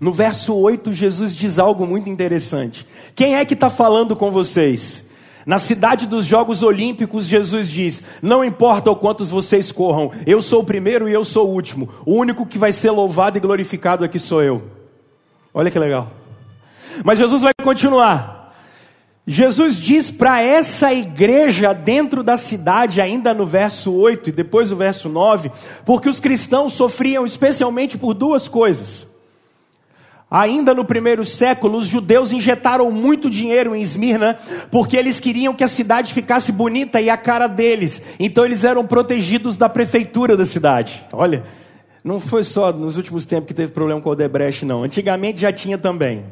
No 0.00 0.12
verso 0.12 0.54
8, 0.54 0.92
Jesus 0.92 1.34
diz 1.34 1.58
algo 1.58 1.84
muito 1.84 2.08
interessante. 2.08 2.86
Quem 3.12 3.34
é 3.34 3.44
que 3.44 3.54
está 3.54 3.68
falando 3.68 4.14
com 4.14 4.30
vocês? 4.30 5.04
Na 5.44 5.58
cidade 5.58 6.06
dos 6.06 6.24
Jogos 6.24 6.62
Olímpicos, 6.62 7.26
Jesus 7.26 7.68
diz: 7.68 8.04
Não 8.22 8.44
importa 8.44 8.88
o 8.90 8.96
quantos 8.96 9.30
vocês 9.30 9.72
corram, 9.72 10.12
eu 10.26 10.40
sou 10.40 10.60
o 10.60 10.64
primeiro 10.64 11.08
e 11.08 11.12
eu 11.12 11.24
sou 11.24 11.48
o 11.48 11.52
último. 11.52 11.88
O 12.06 12.14
único 12.14 12.46
que 12.46 12.56
vai 12.56 12.72
ser 12.72 12.92
louvado 12.92 13.36
e 13.36 13.40
glorificado 13.40 14.04
aqui 14.04 14.18
sou 14.18 14.40
eu. 14.40 14.62
Olha 15.52 15.70
que 15.70 15.78
legal. 15.78 16.10
Mas 17.04 17.18
Jesus 17.18 17.42
vai 17.42 17.52
continuar. 17.62 18.43
Jesus 19.26 19.76
diz 19.76 20.10
para 20.10 20.42
essa 20.42 20.92
igreja 20.92 21.72
dentro 21.72 22.22
da 22.22 22.36
cidade, 22.36 23.00
ainda 23.00 23.32
no 23.32 23.46
verso 23.46 23.90
8 23.92 24.28
e 24.28 24.32
depois 24.32 24.70
o 24.70 24.76
verso 24.76 25.08
9, 25.08 25.50
porque 25.86 26.10
os 26.10 26.20
cristãos 26.20 26.74
sofriam 26.74 27.24
especialmente 27.24 27.96
por 27.96 28.12
duas 28.12 28.48
coisas. 28.48 29.06
Ainda 30.30 30.74
no 30.74 30.84
primeiro 30.84 31.24
século, 31.24 31.78
os 31.78 31.86
judeus 31.86 32.32
injetaram 32.32 32.90
muito 32.90 33.30
dinheiro 33.30 33.74
em 33.74 33.80
Esmirna, 33.80 34.36
porque 34.70 34.96
eles 34.96 35.20
queriam 35.20 35.54
que 35.54 35.64
a 35.64 35.68
cidade 35.68 36.12
ficasse 36.12 36.50
bonita 36.50 37.00
e 37.00 37.08
a 37.08 37.16
cara 37.16 37.46
deles. 37.46 38.02
Então 38.18 38.44
eles 38.44 38.64
eram 38.64 38.84
protegidos 38.86 39.56
da 39.56 39.68
prefeitura 39.68 40.36
da 40.36 40.44
cidade. 40.44 41.02
Olha, 41.12 41.44
não 42.02 42.20
foi 42.20 42.44
só 42.44 42.72
nos 42.72 42.96
últimos 42.96 43.24
tempos 43.24 43.46
que 43.46 43.54
teve 43.54 43.72
problema 43.72 44.00
com 44.00 44.10
o 44.10 44.14
Debrecht, 44.14 44.66
não. 44.66 44.82
Antigamente 44.82 45.40
já 45.40 45.52
tinha 45.52 45.78
também. 45.78 46.24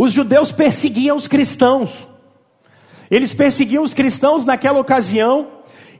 Os 0.00 0.14
judeus 0.14 0.50
perseguiam 0.50 1.14
os 1.14 1.28
cristãos. 1.28 2.08
Eles 3.10 3.34
perseguiam 3.34 3.84
os 3.84 3.92
cristãos 3.92 4.46
naquela 4.46 4.80
ocasião 4.80 5.48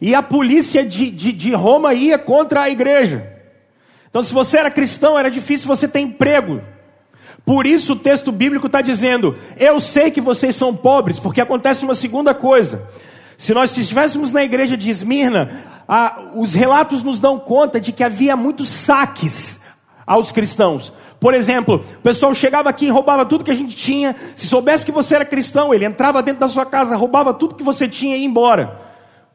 e 0.01 0.15
a 0.15 0.23
polícia 0.23 0.83
de, 0.87 1.11
de, 1.11 1.31
de 1.35 1.53
Roma 1.53 1.93
ia 1.93 2.19
contra 2.19 2.63
a 2.63 2.71
igreja. 2.71 3.31
Então, 4.09 4.23
se 4.23 4.33
você 4.33 4.57
era 4.57 4.71
cristão, 4.71 5.19
era 5.19 5.31
difícil 5.31 5.67
você 5.67 5.87
ter 5.87 6.01
emprego. 6.01 6.63
Por 7.45 7.67
isso 7.67 7.93
o 7.93 7.97
texto 7.97 8.33
bíblico 8.33 8.69
está 8.69 8.81
dizendo: 8.81 9.37
Eu 9.59 9.79
sei 9.79 10.11
que 10.11 10.23
vocês 10.23 10.57
são 10.57 10.75
pobres, 10.75 11.19
porque 11.19 11.43
acontece 11.43 11.85
uma 11.85 11.95
segunda 11.95 12.33
coisa. 12.33 12.89
Se 13.37 13.53
nós 13.53 13.77
estivéssemos 13.77 14.33
na 14.33 14.43
igreja 14.43 14.79
de 14.79 14.89
Esmirna, 14.89 15.63
os 16.35 16.55
relatos 16.55 17.03
nos 17.03 17.21
dão 17.21 17.39
conta 17.39 17.79
de 17.79 17.93
que 17.93 18.03
havia 18.03 18.35
muitos 18.35 18.71
saques 18.71 19.61
aos 20.07 20.33
cristãos. 20.33 20.91
Por 21.21 21.35
exemplo, 21.35 21.85
o 21.99 22.01
pessoal 22.01 22.35
chegava 22.35 22.71
aqui 22.71 22.87
e 22.87 22.91
roubava 22.91 23.27
tudo 23.27 23.45
que 23.45 23.51
a 23.51 23.55
gente 23.55 23.77
tinha. 23.77 24.17
Se 24.35 24.47
soubesse 24.47 24.87
que 24.87 24.91
você 24.91 25.17
era 25.17 25.25
cristão, 25.25 25.75
ele 25.75 25.85
entrava 25.85 26.23
dentro 26.23 26.41
da 26.41 26.49
sua 26.49 26.65
casa, 26.65 26.97
roubava 26.97 27.35
tudo 27.35 27.55
que 27.55 27.63
você 27.63 27.87
tinha 27.87 28.17
e 28.17 28.21
ia 28.21 28.27
embora. 28.27 28.81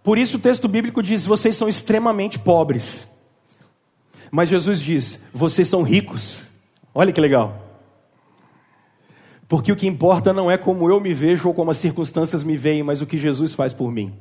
Por 0.04 0.18
isso 0.18 0.38
o 0.38 0.39
texto 0.39 0.68
bíblico 0.68 1.04
diz: 1.04 1.24
vocês 1.25 1.56
são 1.56 1.70
extremamente 1.70 2.39
pobres. 2.39 3.08
Mas 4.32 4.50
Jesus 4.50 4.82
diz: 4.82 5.20
vocês 5.32 5.68
são 5.68 5.84
ricos. 5.84 6.48
Olha 6.94 7.13
que 7.13 7.22
legal. 7.22 7.62
Porque 9.48 9.72
o 9.72 9.75
que 9.75 9.86
importa 9.86 10.34
não 10.34 10.50
é 10.50 10.58
como 10.58 10.89
eu 10.89 11.00
me 11.00 11.13
vejo 11.13 11.48
ou 11.48 11.54
como 11.54 11.70
as 11.70 11.77
circunstâncias 11.77 12.44
me 12.44 12.58
veem, 12.58 12.82
mas 12.82 13.00
o 13.00 13.06
que 13.06 13.18
Jesus 13.18 13.54
faz 13.54 13.74
por 13.74 13.92
mim. 13.92 14.12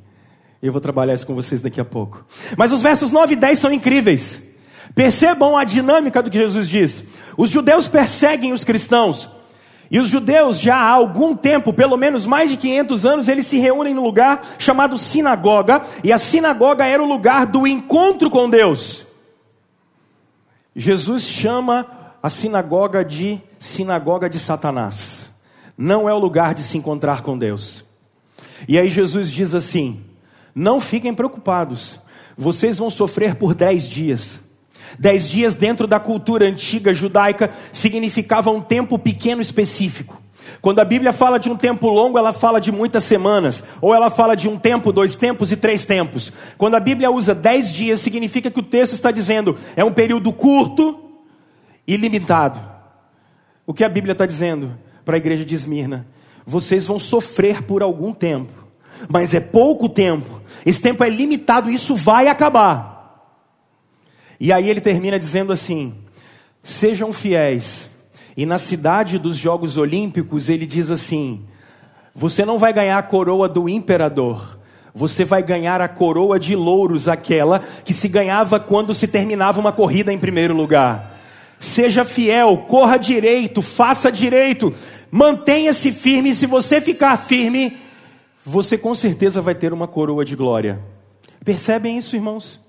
Eu 0.63 0.71
vou 0.71 0.83
trabalhar 0.83 1.15
isso 1.15 1.27
com 1.27 1.35
vocês 1.35 1.63
daqui 1.63 1.81
a 1.81 1.85
pouco. 1.85 2.27
Mas 2.59 2.73
os 2.73 2.83
versos 2.83 3.11
9 3.11 3.33
e 3.33 3.37
10 3.37 3.59
são 3.59 3.73
incríveis. 3.73 4.54
Percebam 4.95 5.57
a 5.57 5.65
dinâmica 5.65 6.23
do 6.23 6.31
que 6.31 6.39
Jesus 6.39 6.69
diz. 6.69 7.05
Os 7.37 7.51
judeus 7.51 7.87
perseguem 7.87 8.53
os 8.53 8.65
cristãos. 8.65 9.29
E 9.91 9.99
os 9.99 10.09
judeus, 10.09 10.59
já 10.59 10.77
há 10.77 10.91
algum 10.91 11.37
tempo, 11.37 11.73
pelo 11.73 11.97
menos 11.97 12.27
mais 12.27 12.51
de 12.51 12.57
500 12.57 13.07
anos, 13.07 13.29
eles 13.29 13.47
se 13.47 13.59
reúnem 13.59 13.95
num 13.95 14.03
lugar 14.03 14.41
chamado 14.59 14.99
sinagoga, 14.99 15.83
e 16.03 16.13
a 16.13 16.19
sinagoga 16.19 16.85
era 16.85 17.03
o 17.03 17.07
lugar 17.07 17.47
do 17.47 17.67
encontro 17.67 18.31
com 18.31 18.49
Deus. 18.49 19.07
Jesus 20.75 21.23
chama 21.23 21.87
a 22.23 22.29
sinagoga 22.29 23.05
de 23.05 23.41
sinagoga 23.59 24.29
de 24.29 24.39
Satanás. 24.39 25.31
Não 25.77 26.09
é 26.09 26.15
o 26.15 26.19
lugar 26.19 26.55
de 26.55 26.63
se 26.63 26.79
encontrar 26.79 27.23
com 27.23 27.39
Deus. 27.39 27.85
E 28.67 28.79
aí 28.79 28.89
Jesus 28.89 29.31
diz 29.31 29.55
assim: 29.55 30.03
Não 30.55 30.81
fiquem 30.81 31.15
preocupados, 31.15 32.01
vocês 32.37 32.79
vão 32.79 32.91
sofrer 32.91 33.37
por 33.37 33.55
dez 33.55 33.89
dias. 33.89 34.43
Dez 34.99 35.29
dias 35.29 35.55
dentro 35.55 35.87
da 35.87 35.99
cultura 35.99 36.47
antiga 36.47 36.95
judaica 36.95 37.51
significava 37.73 38.51
um 38.51 38.61
tempo 38.61 38.99
pequeno 38.99 39.43
específico. 39.43 40.23
Quando 40.61 40.79
a 40.79 40.85
Bíblia 40.85 41.13
fala 41.13 41.39
de 41.39 41.51
um 41.51 41.57
tempo 41.57 41.89
longo, 41.89 42.19
ela 42.19 42.33
fala 42.33 42.61
de 42.61 42.71
muitas 42.71 43.05
semanas, 43.05 43.65
ou 43.81 43.95
ela 43.95 44.11
fala 44.11 44.35
de 44.35 44.49
um 44.49 44.57
tempo, 44.57 44.93
dois 44.93 45.17
tempos 45.17 45.53
e 45.53 45.57
três 45.57 45.85
tempos. 45.85 46.33
Quando 46.57 46.75
a 46.75 46.81
Bíblia 46.81 47.11
usa 47.11 47.35
dez 47.35 47.73
dias, 47.73 48.01
significa 48.01 48.51
que 48.51 48.61
o 48.61 48.63
texto 48.63 48.93
está 48.93 49.11
dizendo 49.11 49.57
é 49.77 49.85
um 49.85 49.93
período 49.93 50.33
curto 50.33 51.13
e 51.87 51.97
limitado. 51.97 52.61
O 53.67 53.73
que 53.73 53.85
a 53.85 53.89
Bíblia 53.89 54.13
está 54.13 54.27
dizendo 54.27 54.79
para 55.05 55.17
a 55.17 55.19
igreja 55.19 55.45
de 55.45 55.55
Esmirna? 55.55 56.07
Vocês 56.47 56.87
vão 56.87 56.99
sofrer 56.99 57.63
por 57.63 57.83
algum 57.83 58.13
tempo, 58.13 58.53
mas 59.09 59.35
é 59.35 59.41
pouco 59.41 59.89
tempo. 59.89 60.43
Esse 60.65 60.81
tempo 60.81 61.03
é 61.03 61.09
limitado 61.09 61.71
isso 61.71 61.95
vai 61.95 62.29
acabar. 62.29 62.94
E 64.39 64.53
aí 64.53 64.69
ele 64.69 64.81
termina 64.81 65.19
dizendo 65.19 65.53
assim: 65.53 65.95
sejam 66.63 67.13
fiéis. 67.13 67.91
E 68.37 68.45
na 68.45 68.59
cidade 68.59 69.19
dos 69.19 69.37
Jogos 69.37 69.77
Olímpicos 69.77 70.49
ele 70.49 70.67
diz 70.67 70.91
assim: 70.91 71.45
você 72.15 72.45
não 72.45 72.59
vai 72.59 72.73
ganhar 72.73 72.99
a 72.99 73.03
coroa 73.03 73.49
do 73.49 73.69
imperador, 73.69 74.59
você 74.95 75.25
vai 75.25 75.43
ganhar 75.43 75.81
a 75.81 75.89
coroa 75.89 76.39
de 76.39 76.55
louros, 76.55 77.09
aquela 77.09 77.61
que 77.85 77.93
se 77.93 78.09
ganhava 78.09 78.61
quando 78.61 78.95
se 78.95 79.09
terminava 79.09 79.59
uma 79.59 79.73
corrida 79.73 80.13
em 80.13 80.19
primeiro 80.19 80.55
lugar. 80.55 81.13
Seja 81.59 82.05
fiel, 82.05 82.59
corra 82.69 82.97
direito, 82.97 83.63
faça 83.63 84.13
direito, 84.13 84.73
mantenha-se 85.11 85.91
firme. 85.91 86.31
E 86.31 86.35
se 86.35 86.47
você 86.47 86.81
ficar 86.81 87.17
firme, 87.17 87.77
você 88.45 88.77
com 88.77 88.95
certeza 88.95 89.41
vai 89.41 89.55
ter 89.55 89.73
uma 89.73 89.89
coroa 89.89 90.25
de 90.25 90.37
glória. 90.37 90.81
Percebem 91.45 91.99
isso, 91.99 92.15
irmãos? 92.15 92.61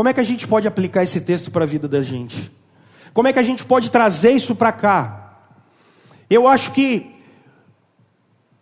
Como 0.00 0.08
é 0.08 0.14
que 0.14 0.20
a 0.20 0.24
gente 0.24 0.48
pode 0.48 0.66
aplicar 0.66 1.02
esse 1.02 1.20
texto 1.20 1.50
para 1.50 1.64
a 1.64 1.66
vida 1.66 1.86
da 1.86 2.00
gente? 2.00 2.50
Como 3.12 3.28
é 3.28 3.34
que 3.34 3.38
a 3.38 3.42
gente 3.42 3.66
pode 3.66 3.90
trazer 3.90 4.30
isso 4.30 4.54
para 4.54 4.72
cá? 4.72 5.42
Eu 6.30 6.48
acho 6.48 6.72
que 6.72 7.16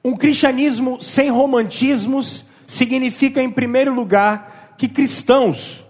um 0.05 0.17
cristianismo 0.17 1.01
sem 1.01 1.31
romantismos 1.31 2.45
significa, 2.67 3.41
em 3.41 3.49
primeiro 3.49 3.95
lugar, 3.95 4.75
que 4.77 4.89
cristãos, 4.89 5.87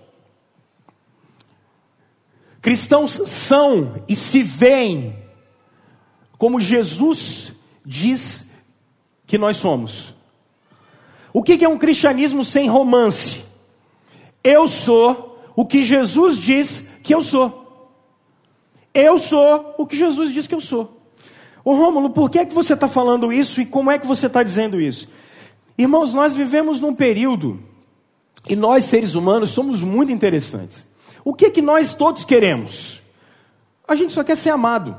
cristãos 2.60 3.18
são 3.24 4.04
e 4.06 4.14
se 4.14 4.42
veem 4.42 5.16
como 6.36 6.60
Jesus 6.60 7.54
diz 7.86 8.50
que 9.26 9.38
nós 9.38 9.56
somos. 9.56 10.14
O 11.32 11.42
que 11.42 11.64
é 11.64 11.68
um 11.70 11.78
cristianismo 11.78 12.44
sem 12.44 12.68
romance? 12.68 13.40
Eu 14.44 14.68
sou 14.68 15.27
o 15.58 15.66
que 15.66 15.82
Jesus 15.82 16.38
diz 16.38 16.86
que 17.02 17.12
eu 17.12 17.20
sou. 17.20 17.92
Eu 18.94 19.18
sou 19.18 19.74
o 19.76 19.84
que 19.84 19.96
Jesus 19.96 20.32
diz 20.32 20.46
que 20.46 20.54
eu 20.54 20.60
sou. 20.60 21.02
Ô 21.64 21.74
Rômulo, 21.74 22.10
por 22.10 22.30
que, 22.30 22.38
é 22.38 22.46
que 22.46 22.54
você 22.54 22.74
está 22.74 22.86
falando 22.86 23.32
isso 23.32 23.60
e 23.60 23.66
como 23.66 23.90
é 23.90 23.98
que 23.98 24.06
você 24.06 24.26
está 24.26 24.44
dizendo 24.44 24.80
isso? 24.80 25.08
Irmãos, 25.76 26.14
nós 26.14 26.32
vivemos 26.32 26.78
num 26.78 26.94
período 26.94 27.60
e 28.48 28.54
nós, 28.54 28.84
seres 28.84 29.16
humanos, 29.16 29.50
somos 29.50 29.82
muito 29.82 30.12
interessantes. 30.12 30.86
O 31.24 31.34
que, 31.34 31.50
que 31.50 31.60
nós 31.60 31.92
todos 31.92 32.24
queremos? 32.24 33.02
A 33.88 33.96
gente 33.96 34.12
só 34.12 34.22
quer 34.22 34.36
ser 34.36 34.50
amado. 34.50 34.96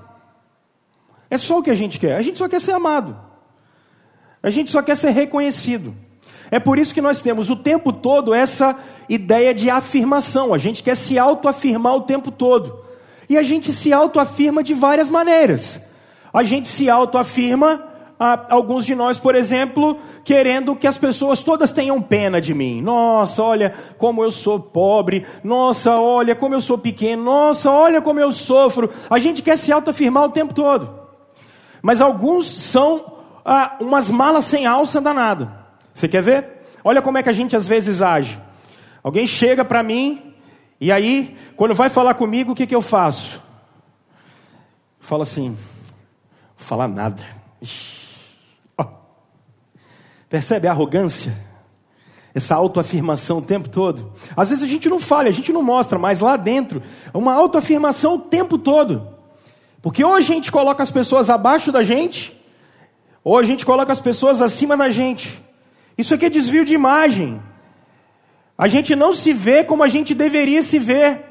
É 1.30 1.38
só 1.38 1.60
o 1.60 1.64
que 1.64 1.72
a 1.72 1.76
gente 1.76 1.98
quer. 1.98 2.18
A 2.18 2.22
gente 2.22 2.38
só 2.38 2.50
quer 2.50 2.60
ser 2.60 2.74
amado. 2.74 3.18
A 4.44 4.50
gente 4.50 4.72
só 4.72 4.82
quer 4.82 4.98
ser 4.98 5.12
reconhecido. 5.12 5.96
É 6.52 6.60
por 6.60 6.78
isso 6.78 6.94
que 6.94 7.00
nós 7.00 7.22
temos 7.22 7.50
o 7.50 7.56
tempo 7.56 7.94
todo 7.94 8.34
essa 8.34 8.78
ideia 9.10 9.54
de 9.54 9.70
afirmação. 9.70 10.54
A 10.54 10.58
gente 10.58 10.84
quer 10.84 10.96
se 10.96 11.18
autoafirmar 11.18 11.96
o 11.96 12.02
tempo 12.02 12.32
todo. 12.32 12.80
E 13.28 13.38
a 13.38 13.44
gente 13.44 13.74
se 13.74 13.92
autoafirma 13.92 14.64
de 14.64 14.74
várias 14.74 15.10
maneiras. 15.10 15.82
A 16.32 16.44
gente 16.44 16.68
se 16.68 16.90
autoafirma, 16.90 17.84
alguns 18.50 18.86
de 18.86 18.94
nós, 18.96 19.18
por 19.18 19.34
exemplo, 19.34 19.98
querendo 20.24 20.76
que 20.76 20.86
as 20.86 20.98
pessoas 20.98 21.42
todas 21.42 21.72
tenham 21.72 22.02
pena 22.02 22.40
de 22.40 22.54
mim. 22.54 22.82
Nossa, 22.82 23.42
olha 23.42 23.74
como 23.98 24.24
eu 24.24 24.32
sou 24.32 24.60
pobre. 24.60 25.26
Nossa, 25.44 25.98
olha 25.98 26.36
como 26.36 26.54
eu 26.54 26.62
sou 26.62 26.78
pequeno. 26.78 27.24
Nossa, 27.24 27.72
olha 27.72 28.02
como 28.02 28.20
eu 28.20 28.32
sofro. 28.32 28.90
A 29.10 29.18
gente 29.18 29.42
quer 29.42 29.58
se 29.58 29.72
autoafirmar 29.72 30.26
o 30.26 30.30
tempo 30.30 30.54
todo. 30.54 31.00
Mas 31.82 32.02
alguns 32.02 32.46
são 32.46 33.20
ah, 33.44 33.78
umas 33.80 34.10
malas 34.10 34.46
sem 34.46 34.66
alça 34.66 35.02
danada. 35.02 35.52
Você 35.94 36.08
quer 36.08 36.22
ver? 36.22 36.46
Olha 36.84 37.02
como 37.02 37.18
é 37.18 37.24
que 37.24 37.30
a 37.30 37.34
gente 37.34 37.56
às 37.56 37.68
vezes 37.68 38.02
age. 38.02 38.40
Alguém 39.04 39.26
chega 39.26 39.64
para 39.64 39.82
mim, 39.82 40.34
e 40.80 40.92
aí, 40.92 41.38
quando 41.56 41.74
vai 41.74 41.90
falar 41.90 42.14
comigo, 42.14 42.52
o 42.52 42.56
que, 42.56 42.66
que 42.66 42.76
eu 42.76 42.82
faço? 42.82 43.42
Fala 45.00 45.24
assim, 45.24 45.58
falar 46.56 46.88
nada. 46.88 47.24
Oh. 48.78 48.86
Percebe 50.30 50.68
a 50.68 50.72
arrogância? 50.72 51.36
Essa 52.34 52.56
autoafirmação 52.56 53.40
o 53.40 53.42
tempo 53.42 53.68
todo. 53.68 54.14
Às 54.38 54.50
vezes 54.50 54.64
a 54.64 54.68
gente 54.68 54.88
não 54.88 55.00
fala, 55.00 55.28
a 55.30 55.32
gente 55.32 55.52
não 55.52 55.64
mostra, 55.64 55.98
mas 55.98 56.20
lá 56.20 56.38
dentro, 56.38 56.82
uma 57.14 57.34
autoafirmação 57.34 58.16
o 58.16 58.20
tempo 58.20 58.58
todo. 58.58 59.16
Porque 59.82 60.04
ou 60.04 60.14
a 60.14 60.22
gente 60.22 60.52
coloca 60.52 60.84
as 60.84 60.92
pessoas 60.92 61.30
abaixo 61.30 61.72
da 61.72 61.84
gente, 61.84 62.40
ou 63.24 63.38
a 63.38 63.44
gente 63.44 63.66
coloca 63.66 63.92
as 63.92 64.00
pessoas 64.00 64.42
acima 64.42 64.78
da 64.78 64.90
gente. 64.90 65.44
Isso 65.98 66.14
aqui 66.14 66.26
é 66.26 66.30
desvio 66.30 66.64
de 66.64 66.74
imagem. 66.74 67.42
A 68.60 68.68
gente 68.68 68.94
não 68.94 69.14
se 69.14 69.32
vê 69.32 69.64
como 69.64 69.84
a 69.84 69.88
gente 69.88 70.14
deveria 70.14 70.62
se 70.62 70.78
ver. 70.78 71.22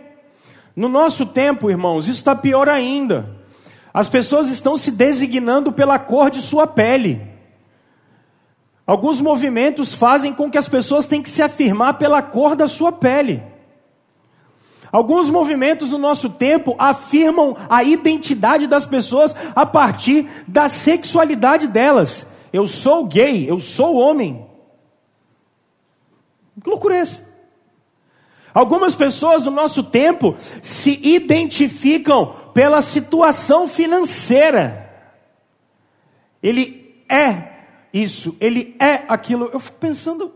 No 0.75 0.89
nosso 0.89 1.27
tempo, 1.27 1.69
irmãos, 1.69 2.09
isso 2.09 2.21
está 2.21 2.35
pior 2.35 2.71
ainda. 2.71 3.37
As 3.93 4.09
pessoas 4.09 4.49
estão 4.49 4.79
se 4.79 4.91
designando 4.91 5.71
pela 5.71 5.99
cor 5.99 6.31
de 6.31 6.41
sua 6.41 6.67
pele. 6.67 7.21
Alguns 8.87 9.21
movimentos 9.21 9.93
fazem 9.95 10.33
com 10.33 10.51
que 10.51 10.57
as 10.57 10.71
pessoas 10.71 11.05
tenham 11.05 11.23
que 11.23 11.29
se 11.29 11.43
afirmar 11.43 11.99
pela 11.99 12.23
cor 12.23 12.57
da 12.57 12.67
sua 12.67 12.93
pele. 12.93 13.43
Alguns 14.91 15.29
movimentos 15.29 15.91
no 15.91 15.99
nosso 15.99 16.31
tempo 16.31 16.75
afirmam 16.79 17.55
a 17.69 17.85
identidade 17.85 18.67
das 18.67 18.87
pessoas 18.87 19.37
a 19.55 19.67
partir 19.67 20.27
da 20.49 20.67
sexualidade 20.67 21.67
delas. 21.67 22.31
Eu 22.51 22.67
sou 22.67 23.05
gay, 23.05 23.45
eu 23.47 23.61
sou 23.61 23.97
homem. 23.97 24.48
Que 26.69 26.71
loucura 26.71 26.97
é 26.97 27.01
essa? 27.01 27.27
Algumas 28.53 28.95
pessoas 28.95 29.43
do 29.43 29.51
nosso 29.51 29.83
tempo 29.83 30.37
se 30.61 31.01
identificam 31.03 32.35
pela 32.53 32.83
situação 32.83 33.67
financeira. 33.67 34.87
Ele 36.43 37.03
é 37.09 37.53
isso, 37.91 38.37
ele 38.39 38.77
é 38.79 39.03
aquilo. 39.09 39.49
Eu 39.51 39.59
fico 39.59 39.79
pensando, 39.79 40.35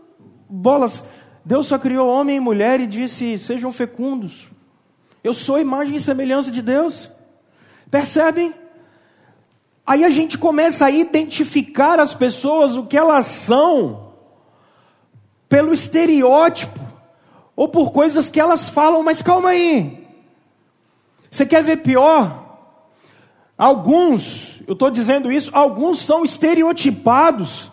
bolas, 0.49 1.03
Deus 1.45 1.67
só 1.67 1.77
criou 1.77 2.09
homem 2.09 2.37
e 2.37 2.39
mulher 2.39 2.79
e 2.79 2.87
disse: 2.87 3.37
sejam 3.37 3.71
fecundos. 3.71 4.47
Eu 5.23 5.35
sou 5.35 5.57
a 5.57 5.61
imagem 5.61 5.97
e 5.97 6.01
semelhança 6.01 6.49
de 6.49 6.63
Deus. 6.63 7.11
Percebem? 7.91 8.55
Aí 9.85 10.03
a 10.03 10.09
gente 10.09 10.37
começa 10.37 10.85
a 10.85 10.91
identificar 10.91 11.99
as 11.99 12.15
pessoas, 12.15 12.75
o 12.75 12.87
que 12.87 12.97
elas 12.97 13.27
são, 13.27 14.02
pelo 15.53 15.71
estereótipo 15.71 16.79
ou 17.55 17.67
por 17.67 17.91
coisas 17.91 18.27
que 18.27 18.39
elas 18.39 18.69
falam, 18.69 19.03
mas 19.03 19.21
calma 19.21 19.49
aí. 19.49 20.03
Você 21.29 21.45
quer 21.45 21.63
ver 21.63 21.83
pior? 21.83 22.57
Alguns, 23.55 24.59
eu 24.65 24.73
estou 24.73 24.89
dizendo 24.89 25.31
isso, 25.31 25.51
alguns 25.53 25.99
são 25.99 26.25
estereotipados 26.25 27.71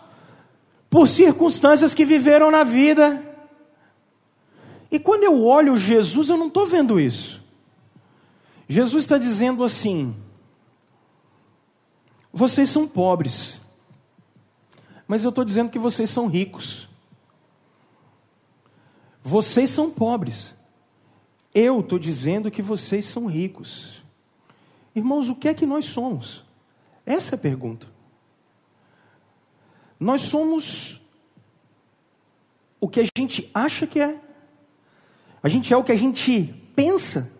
por 0.91 1.07
circunstâncias 1.07 1.95
que 1.95 2.05
viveram 2.05 2.51
na 2.51 2.63
vida. 2.63 3.19
E 4.91 4.99
quando 4.99 5.23
eu 5.23 5.43
olho 5.43 5.75
Jesus, 5.75 6.29
eu 6.29 6.37
não 6.37 6.49
estou 6.49 6.67
vendo 6.67 6.99
isso. 6.99 7.41
Jesus 8.69 9.05
está 9.05 9.17
dizendo 9.17 9.63
assim: 9.63 10.15
vocês 12.31 12.69
são 12.69 12.87
pobres, 12.87 13.59
mas 15.07 15.23
eu 15.23 15.29
estou 15.29 15.43
dizendo 15.43 15.71
que 15.71 15.79
vocês 15.79 16.11
são 16.11 16.27
ricos. 16.27 16.90
Vocês 19.31 19.69
são 19.69 19.89
pobres. 19.89 20.53
Eu 21.55 21.79
estou 21.79 21.97
dizendo 21.97 22.51
que 22.51 22.61
vocês 22.61 23.05
são 23.05 23.27
ricos. 23.27 24.03
Irmãos, 24.93 25.29
o 25.29 25.35
que 25.35 25.47
é 25.47 25.53
que 25.53 25.65
nós 25.65 25.85
somos? 25.85 26.43
Essa 27.05 27.35
é 27.35 27.37
a 27.37 27.39
pergunta. 27.39 27.87
Nós 29.97 30.23
somos 30.23 30.99
o 32.77 32.89
que 32.89 32.99
a 32.99 33.05
gente 33.17 33.49
acha 33.53 33.87
que 33.87 34.01
é. 34.01 34.19
A 35.41 35.47
gente 35.47 35.73
é 35.73 35.77
o 35.77 35.83
que 35.85 35.93
a 35.93 35.97
gente 35.97 36.53
pensa. 36.75 37.31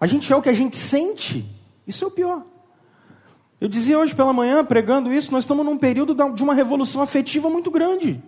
A 0.00 0.06
gente 0.06 0.32
é 0.32 0.36
o 0.36 0.40
que 0.40 0.48
a 0.48 0.54
gente 0.54 0.76
sente. 0.76 1.44
Isso 1.86 2.04
é 2.04 2.06
o 2.06 2.10
pior. 2.10 2.42
Eu 3.60 3.68
dizia 3.68 3.98
hoje 3.98 4.14
pela 4.14 4.32
manhã, 4.32 4.64
pregando 4.64 5.12
isso, 5.12 5.30
nós 5.30 5.44
estamos 5.44 5.62
num 5.62 5.76
período 5.76 6.14
de 6.32 6.42
uma 6.42 6.54
revolução 6.54 7.02
afetiva 7.02 7.50
muito 7.50 7.70
grande. 7.70 8.22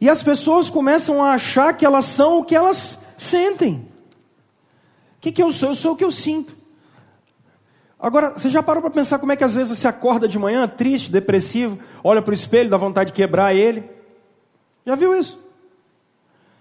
E 0.00 0.08
as 0.08 0.22
pessoas 0.22 0.70
começam 0.70 1.22
a 1.22 1.32
achar 1.32 1.76
que 1.76 1.84
elas 1.84 2.06
são 2.06 2.38
o 2.38 2.44
que 2.44 2.56
elas 2.56 2.98
sentem. 3.18 3.86
O 5.18 5.20
que, 5.20 5.30
que 5.30 5.42
eu 5.42 5.52
sou? 5.52 5.68
Eu 5.70 5.74
sou 5.74 5.92
o 5.92 5.96
que 5.96 6.04
eu 6.04 6.10
sinto. 6.10 6.56
Agora, 7.98 8.30
você 8.30 8.48
já 8.48 8.62
parou 8.62 8.80
para 8.80 8.90
pensar 8.90 9.18
como 9.18 9.30
é 9.30 9.36
que 9.36 9.44
às 9.44 9.54
vezes 9.54 9.76
você 9.76 9.86
acorda 9.86 10.26
de 10.26 10.38
manhã 10.38 10.66
triste, 10.66 11.12
depressivo, 11.12 11.78
olha 12.02 12.22
para 12.22 12.30
o 12.30 12.34
espelho, 12.34 12.70
dá 12.70 12.78
vontade 12.78 13.08
de 13.08 13.16
quebrar 13.16 13.54
ele? 13.54 13.90
Já 14.86 14.94
viu 14.94 15.14
isso? 15.14 15.38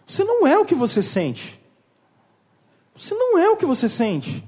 Você 0.06 0.25
não 0.25 0.45
é 0.45 0.60
o 0.60 0.65
que 0.65 0.75
você 0.75 1.02
sente. 1.02 1.58
Você 2.93 3.15
não 3.15 3.38
é 3.38 3.49
o 3.49 3.56
que 3.56 3.65
você 3.65 3.88
sente. 3.88 4.43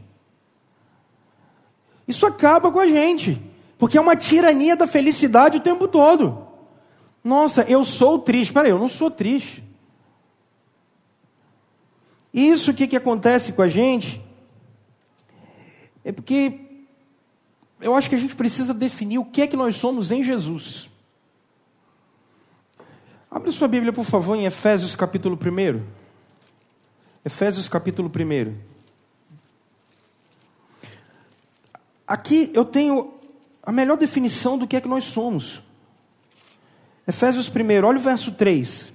Isso 2.05 2.25
acaba 2.25 2.69
com 2.69 2.79
a 2.79 2.87
gente, 2.87 3.41
porque 3.77 3.97
é 3.97 4.01
uma 4.01 4.17
tirania 4.17 4.75
da 4.75 4.85
felicidade 4.85 5.59
o 5.59 5.61
tempo 5.61 5.87
todo. 5.87 6.50
Nossa, 7.23 7.63
eu 7.63 7.83
sou 7.85 8.19
triste. 8.19 8.53
Peraí, 8.53 8.71
eu 8.71 8.79
não 8.79 8.89
sou 8.89 9.11
triste. 9.11 9.63
Isso 12.33 12.71
o 12.71 12.73
que, 12.73 12.87
que 12.87 12.95
acontece 12.95 13.53
com 13.53 13.61
a 13.61 13.67
gente 13.67 14.21
é 16.03 16.11
porque 16.11 16.59
eu 17.79 17.95
acho 17.95 18.09
que 18.09 18.15
a 18.15 18.17
gente 18.17 18.35
precisa 18.35 18.73
definir 18.73 19.17
o 19.17 19.25
que 19.25 19.41
é 19.41 19.47
que 19.47 19.57
nós 19.57 19.75
somos 19.75 20.11
em 20.11 20.23
Jesus. 20.23 20.89
Abre 23.29 23.51
sua 23.51 23.67
Bíblia, 23.67 23.93
por 23.93 24.05
favor, 24.05 24.35
em 24.35 24.45
Efésios 24.45 24.95
capítulo 24.95 25.37
1. 25.37 25.83
Efésios 27.23 27.67
capítulo 27.67 28.09
1. 28.09 28.55
Aqui 32.07 32.51
eu 32.53 32.65
tenho 32.65 33.13
a 33.63 33.71
melhor 33.71 33.97
definição 33.97 34.57
do 34.57 34.67
que 34.67 34.75
é 34.75 34.81
que 34.81 34.87
nós 34.87 35.05
somos. 35.05 35.61
Efésios 37.11 37.49
1, 37.49 37.85
olha 37.85 37.97
o 37.97 38.01
verso 38.01 38.31
3. 38.31 38.93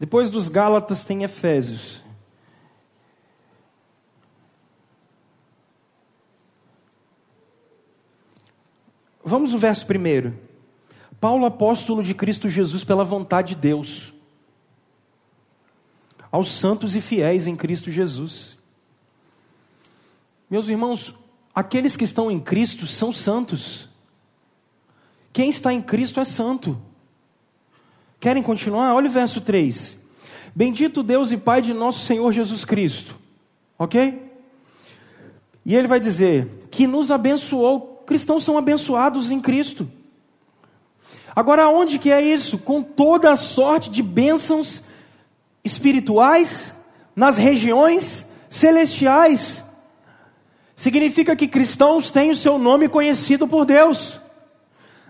Depois 0.00 0.30
dos 0.30 0.48
Gálatas 0.48 1.04
tem 1.04 1.22
Efésios. 1.22 2.02
Vamos 9.22 9.52
ao 9.52 9.58
verso 9.58 9.84
1. 9.84 10.34
Paulo, 11.20 11.44
apóstolo 11.44 12.02
de 12.02 12.14
Cristo 12.14 12.48
Jesus, 12.48 12.84
pela 12.84 13.04
vontade 13.04 13.54
de 13.54 13.60
Deus, 13.60 14.14
aos 16.30 16.50
santos 16.52 16.96
e 16.96 17.02
fiéis 17.02 17.46
em 17.46 17.54
Cristo 17.54 17.90
Jesus. 17.90 18.56
Meus 20.48 20.68
irmãos, 20.68 21.14
aqueles 21.54 21.96
que 21.96 22.04
estão 22.04 22.30
em 22.30 22.40
Cristo 22.40 22.86
são 22.86 23.12
santos. 23.12 23.90
Quem 25.34 25.50
está 25.50 25.70
em 25.70 25.82
Cristo 25.82 26.18
é 26.18 26.24
santo. 26.24 26.80
Querem 28.22 28.40
continuar? 28.40 28.94
Olha 28.94 29.08
o 29.08 29.12
verso 29.12 29.40
3. 29.40 29.98
Bendito 30.54 31.02
Deus 31.02 31.32
e 31.32 31.36
Pai 31.36 31.60
de 31.60 31.74
nosso 31.74 32.06
Senhor 32.06 32.30
Jesus 32.30 32.64
Cristo. 32.64 33.16
Ok? 33.76 34.30
E 35.66 35.74
ele 35.74 35.88
vai 35.88 35.98
dizer 35.98 36.68
que 36.70 36.86
nos 36.86 37.10
abençoou. 37.10 38.04
Cristãos 38.06 38.44
são 38.44 38.56
abençoados 38.56 39.28
em 39.28 39.40
Cristo. 39.40 39.90
Agora, 41.34 41.68
onde 41.68 41.98
que 41.98 42.12
é 42.12 42.22
isso? 42.22 42.58
Com 42.58 42.80
toda 42.80 43.32
a 43.32 43.34
sorte 43.34 43.90
de 43.90 44.04
bênçãos 44.04 44.84
espirituais 45.64 46.72
nas 47.16 47.36
regiões 47.36 48.24
celestiais. 48.48 49.64
Significa 50.76 51.34
que 51.34 51.48
cristãos 51.48 52.08
têm 52.08 52.30
o 52.30 52.36
seu 52.36 52.56
nome 52.56 52.88
conhecido 52.88 53.48
por 53.48 53.64
Deus. 53.64 54.20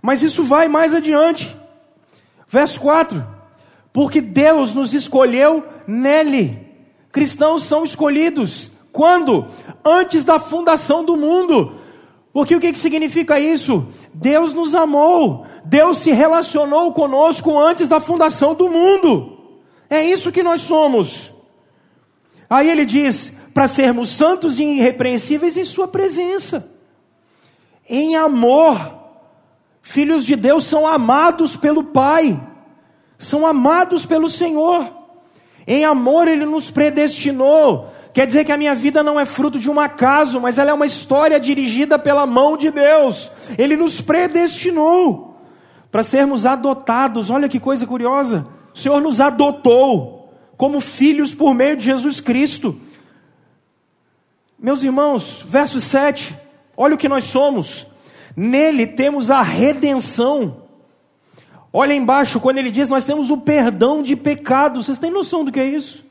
Mas 0.00 0.22
isso 0.22 0.42
vai 0.42 0.66
mais 0.66 0.94
adiante. 0.94 1.60
Verso 2.52 2.78
4: 2.80 3.26
Porque 3.94 4.20
Deus 4.20 4.74
nos 4.74 4.92
escolheu 4.92 5.64
nele. 5.86 6.68
Cristãos 7.10 7.64
são 7.64 7.82
escolhidos. 7.82 8.70
Quando? 8.92 9.46
Antes 9.82 10.22
da 10.22 10.38
fundação 10.38 11.02
do 11.02 11.16
mundo. 11.16 11.76
Porque 12.30 12.54
o 12.54 12.60
que, 12.60 12.72
que 12.72 12.78
significa 12.78 13.40
isso? 13.40 13.86
Deus 14.12 14.52
nos 14.52 14.74
amou. 14.74 15.46
Deus 15.64 15.98
se 15.98 16.12
relacionou 16.12 16.92
conosco 16.92 17.58
antes 17.58 17.88
da 17.88 17.98
fundação 17.98 18.54
do 18.54 18.68
mundo. 18.68 19.38
É 19.88 20.04
isso 20.04 20.30
que 20.30 20.42
nós 20.42 20.60
somos. 20.60 21.32
Aí 22.50 22.68
ele 22.68 22.84
diz: 22.84 23.34
para 23.54 23.66
sermos 23.66 24.10
santos 24.10 24.58
e 24.58 24.62
irrepreensíveis 24.62 25.56
em 25.56 25.64
Sua 25.64 25.88
presença, 25.88 26.70
em 27.88 28.14
amor 28.14 29.01
Filhos 29.82 30.24
de 30.24 30.36
Deus 30.36 30.64
são 30.64 30.86
amados 30.86 31.56
pelo 31.56 31.82
Pai, 31.82 32.40
são 33.18 33.44
amados 33.44 34.06
pelo 34.06 34.30
Senhor. 34.30 34.90
Em 35.66 35.84
amor, 35.84 36.28
Ele 36.28 36.46
nos 36.46 36.70
predestinou. 36.70 37.92
Quer 38.14 38.26
dizer 38.26 38.44
que 38.44 38.52
a 38.52 38.56
minha 38.56 38.74
vida 38.74 39.02
não 39.02 39.18
é 39.18 39.24
fruto 39.24 39.58
de 39.58 39.68
um 39.68 39.80
acaso, 39.80 40.40
mas 40.40 40.58
ela 40.58 40.70
é 40.70 40.74
uma 40.74 40.86
história 40.86 41.40
dirigida 41.40 41.98
pela 41.98 42.26
mão 42.26 42.56
de 42.56 42.70
Deus. 42.70 43.30
Ele 43.58 43.76
nos 43.76 44.00
predestinou 44.00 45.36
para 45.90 46.02
sermos 46.02 46.46
adotados. 46.46 47.30
Olha 47.30 47.48
que 47.48 47.58
coisa 47.58 47.86
curiosa. 47.86 48.46
O 48.74 48.78
Senhor 48.78 49.00
nos 49.00 49.20
adotou 49.20 50.32
como 50.56 50.80
filhos 50.80 51.34
por 51.34 51.54
meio 51.54 51.76
de 51.76 51.84
Jesus 51.84 52.20
Cristo. 52.20 52.78
Meus 54.58 54.82
irmãos, 54.82 55.42
verso 55.44 55.80
7. 55.80 56.36
Olha 56.76 56.94
o 56.94 56.98
que 56.98 57.08
nós 57.08 57.24
somos. 57.24 57.86
Nele 58.36 58.86
temos 58.86 59.30
a 59.30 59.42
redenção. 59.42 60.62
Olha 61.72 61.94
embaixo, 61.94 62.40
quando 62.40 62.58
ele 62.58 62.70
diz 62.70 62.88
nós 62.88 63.04
temos 63.04 63.30
o 63.30 63.38
perdão 63.38 64.02
de 64.02 64.14
pecados. 64.14 64.86
Vocês 64.86 64.98
têm 64.98 65.10
noção 65.10 65.44
do 65.44 65.52
que 65.52 65.60
é 65.60 65.66
isso? 65.66 66.04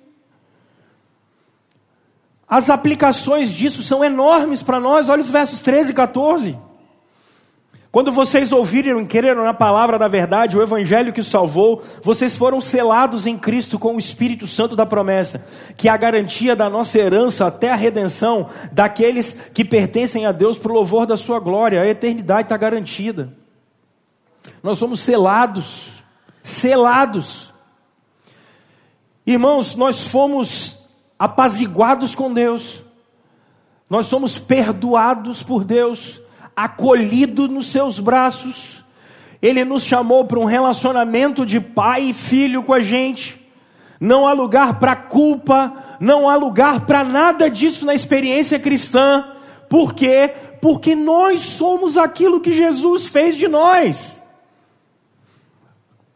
As 2.48 2.70
aplicações 2.70 3.52
disso 3.52 3.84
são 3.84 4.04
enormes 4.04 4.62
para 4.62 4.80
nós. 4.80 5.08
Olha 5.08 5.22
os 5.22 5.30
versos 5.30 5.62
13 5.62 5.92
e 5.92 5.96
14. 5.96 6.58
Quando 7.92 8.10
vocês 8.10 8.54
ouviram 8.54 9.02
e 9.02 9.06
creram 9.06 9.44
na 9.44 9.54
palavra 9.54 10.00
da 10.00 10.08
verdade, 10.08 10.58
o 10.58 10.62
evangelho 10.62 11.12
que 11.12 11.22
salvou, 11.22 11.84
vocês 12.02 12.38
foram 12.38 12.62
selados 12.62 13.28
em 13.28 13.38
Cristo 13.38 13.78
com 13.78 13.96
o 13.96 14.00
Espírito 14.00 14.48
Santo 14.48 14.78
da 14.78 14.86
promessa, 14.86 15.46
que 15.76 15.90
é 15.90 15.92
a 15.92 15.98
garantia 15.98 16.56
da 16.56 16.70
nossa 16.70 16.98
herança 16.98 17.48
até 17.48 17.70
a 17.70 17.76
redenção 17.76 18.50
daqueles 18.72 19.34
que 19.54 19.66
pertencem 19.66 20.26
a 20.26 20.32
Deus 20.32 20.58
para 20.58 20.72
o 20.72 20.76
louvor 20.76 21.06
da 21.06 21.18
sua 21.18 21.38
glória. 21.38 21.82
A 21.82 21.88
eternidade 21.88 22.44
está 22.44 22.56
garantida. 22.56 23.34
Nós 24.64 24.80
somos 24.80 25.02
selados, 25.02 25.92
selados. 26.42 27.52
Irmãos, 29.28 29.76
nós 29.76 30.08
fomos 30.08 30.78
apaziguados 31.20 32.16
com 32.16 32.34
Deus. 32.34 32.82
Nós 33.90 34.08
somos 34.08 34.40
perdoados 34.40 35.44
por 35.44 35.66
Deus 35.66 36.22
acolhido 36.56 37.48
nos 37.48 37.72
seus 37.72 38.00
braços. 38.00 38.84
Ele 39.42 39.66
nos 39.66 39.84
chamou 39.84 40.26
para 40.26 40.40
um 40.40 40.46
relacionamento 40.46 41.46
de 41.46 41.60
pai 41.60 42.04
e 42.04 42.14
filho 42.14 42.64
com 42.64 42.74
a 42.74 42.80
gente. 42.80 43.40
Não 44.00 44.28
há 44.28 44.34
lugar 44.34 44.80
para 44.80 44.96
culpa, 44.96 45.98
não 46.00 46.30
há 46.30 46.36
lugar 46.36 46.86
para 46.86 47.04
nada 47.04 47.50
disso 47.50 47.86
na 47.86 47.94
experiência 47.94 48.60
cristã. 48.60 49.26
Por 49.70 49.94
quê? 49.94 50.34
Porque 50.62 50.96
nós 50.96 51.42
somos 51.42 51.98
aquilo 51.98 52.42
que 52.42 52.54
Jesus 52.54 53.08
fez 53.08 53.36
de 53.36 53.48
nós. 53.48 54.22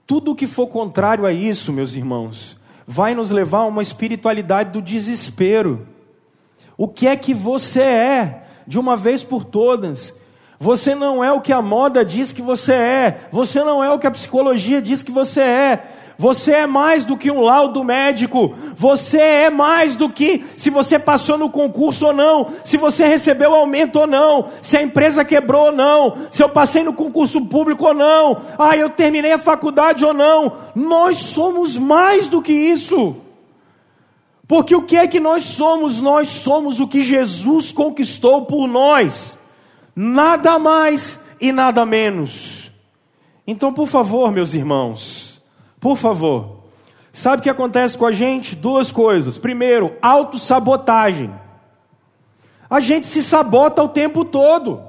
Tudo 0.06 0.36
que 0.36 0.46
for 0.46 0.68
contrário 0.68 1.26
a 1.26 1.34
isso, 1.34 1.74
meus 1.74 1.96
irmãos, 1.96 2.58
vai 2.86 3.16
nos 3.16 3.32
levar 3.32 3.60
a 3.60 3.66
uma 3.66 3.82
espiritualidade 3.82 4.72
do 4.72 4.82
desespero. 4.82 5.88
O 6.78 6.88
que 6.88 7.08
é 7.08 7.16
que 7.16 7.34
você 7.34 7.82
é, 7.82 8.44
de 8.68 8.78
uma 8.78 8.96
vez 8.96 9.24
por 9.24 9.44
todas? 9.44 10.14
Você 10.66 10.96
não 10.96 11.24
é 11.24 11.32
o 11.32 11.42
que 11.42 11.54
a 11.54 11.62
moda 11.62 12.04
diz 12.04 12.34
que 12.34 12.42
você 12.42 12.74
é. 12.74 13.20
Você 13.32 13.64
não 13.64 13.84
é 13.84 13.92
o 13.92 14.00
que 14.00 14.08
a 14.08 14.12
psicologia 14.12 14.82
diz 14.82 15.04
que 15.04 15.12
você 15.12 15.42
é. 15.42 15.84
Você 16.18 16.54
é 16.54 16.66
mais 16.66 17.04
do 17.04 17.16
que 17.16 17.30
um 17.30 17.42
laudo 17.42 17.84
médico. 17.84 18.52
Você 18.76 19.20
é 19.20 19.50
mais 19.52 19.96
do 19.96 20.10
que 20.10 20.44
se 20.58 20.72
você 20.72 20.98
passou 20.98 21.38
no 21.38 21.52
concurso 21.52 22.08
ou 22.08 22.14
não, 22.14 22.48
se 22.64 22.78
você 22.78 23.06
recebeu 23.06 23.54
aumento 23.54 24.00
ou 24.00 24.08
não, 24.08 24.48
se 24.60 24.76
a 24.76 24.82
empresa 24.82 25.24
quebrou 25.24 25.66
ou 25.66 25.72
não, 25.72 26.18
se 26.32 26.42
eu 26.42 26.50
passei 26.50 26.82
no 26.82 26.94
concurso 26.94 27.46
público 27.46 27.86
ou 27.86 27.94
não, 27.94 28.42
ah, 28.58 28.76
eu 28.76 28.90
terminei 28.90 29.34
a 29.34 29.38
faculdade 29.38 30.04
ou 30.04 30.16
não. 30.16 30.52
Nós 30.74 31.18
somos 31.18 31.78
mais 31.78 32.26
do 32.26 32.42
que 32.42 32.54
isso. 32.54 33.18
Porque 34.48 34.76
o 34.76 34.82
que 34.82 34.98
é 34.98 35.06
que 35.06 35.20
nós 35.20 35.46
somos? 35.46 36.02
Nós 36.02 36.28
somos 36.28 36.80
o 36.80 36.88
que 36.88 37.04
Jesus 37.04 37.72
conquistou 37.72 38.48
por 38.48 38.68
nós. 38.68 39.35
Nada 39.96 40.60
mais 40.60 41.24
e 41.40 41.52
nada 41.52 41.86
menos. 41.86 42.70
Então, 43.48 43.74
por 43.74 43.88
favor, 43.88 44.32
meus 44.32 44.54
irmãos, 44.54 45.42
por 45.80 45.96
favor, 45.96 46.64
sabe 47.14 47.40
o 47.40 47.44
que 47.44 47.50
acontece 47.50 47.98
com 47.98 48.06
a 48.06 48.12
gente? 48.12 48.56
Duas 48.56 48.92
coisas. 48.92 49.38
Primeiro, 49.38 49.96
autossabotagem. 50.02 51.34
A 52.70 52.80
gente 52.80 53.08
se 53.08 53.22
sabota 53.22 53.84
o 53.84 53.90
tempo 53.90 54.26
todo. 54.26 54.82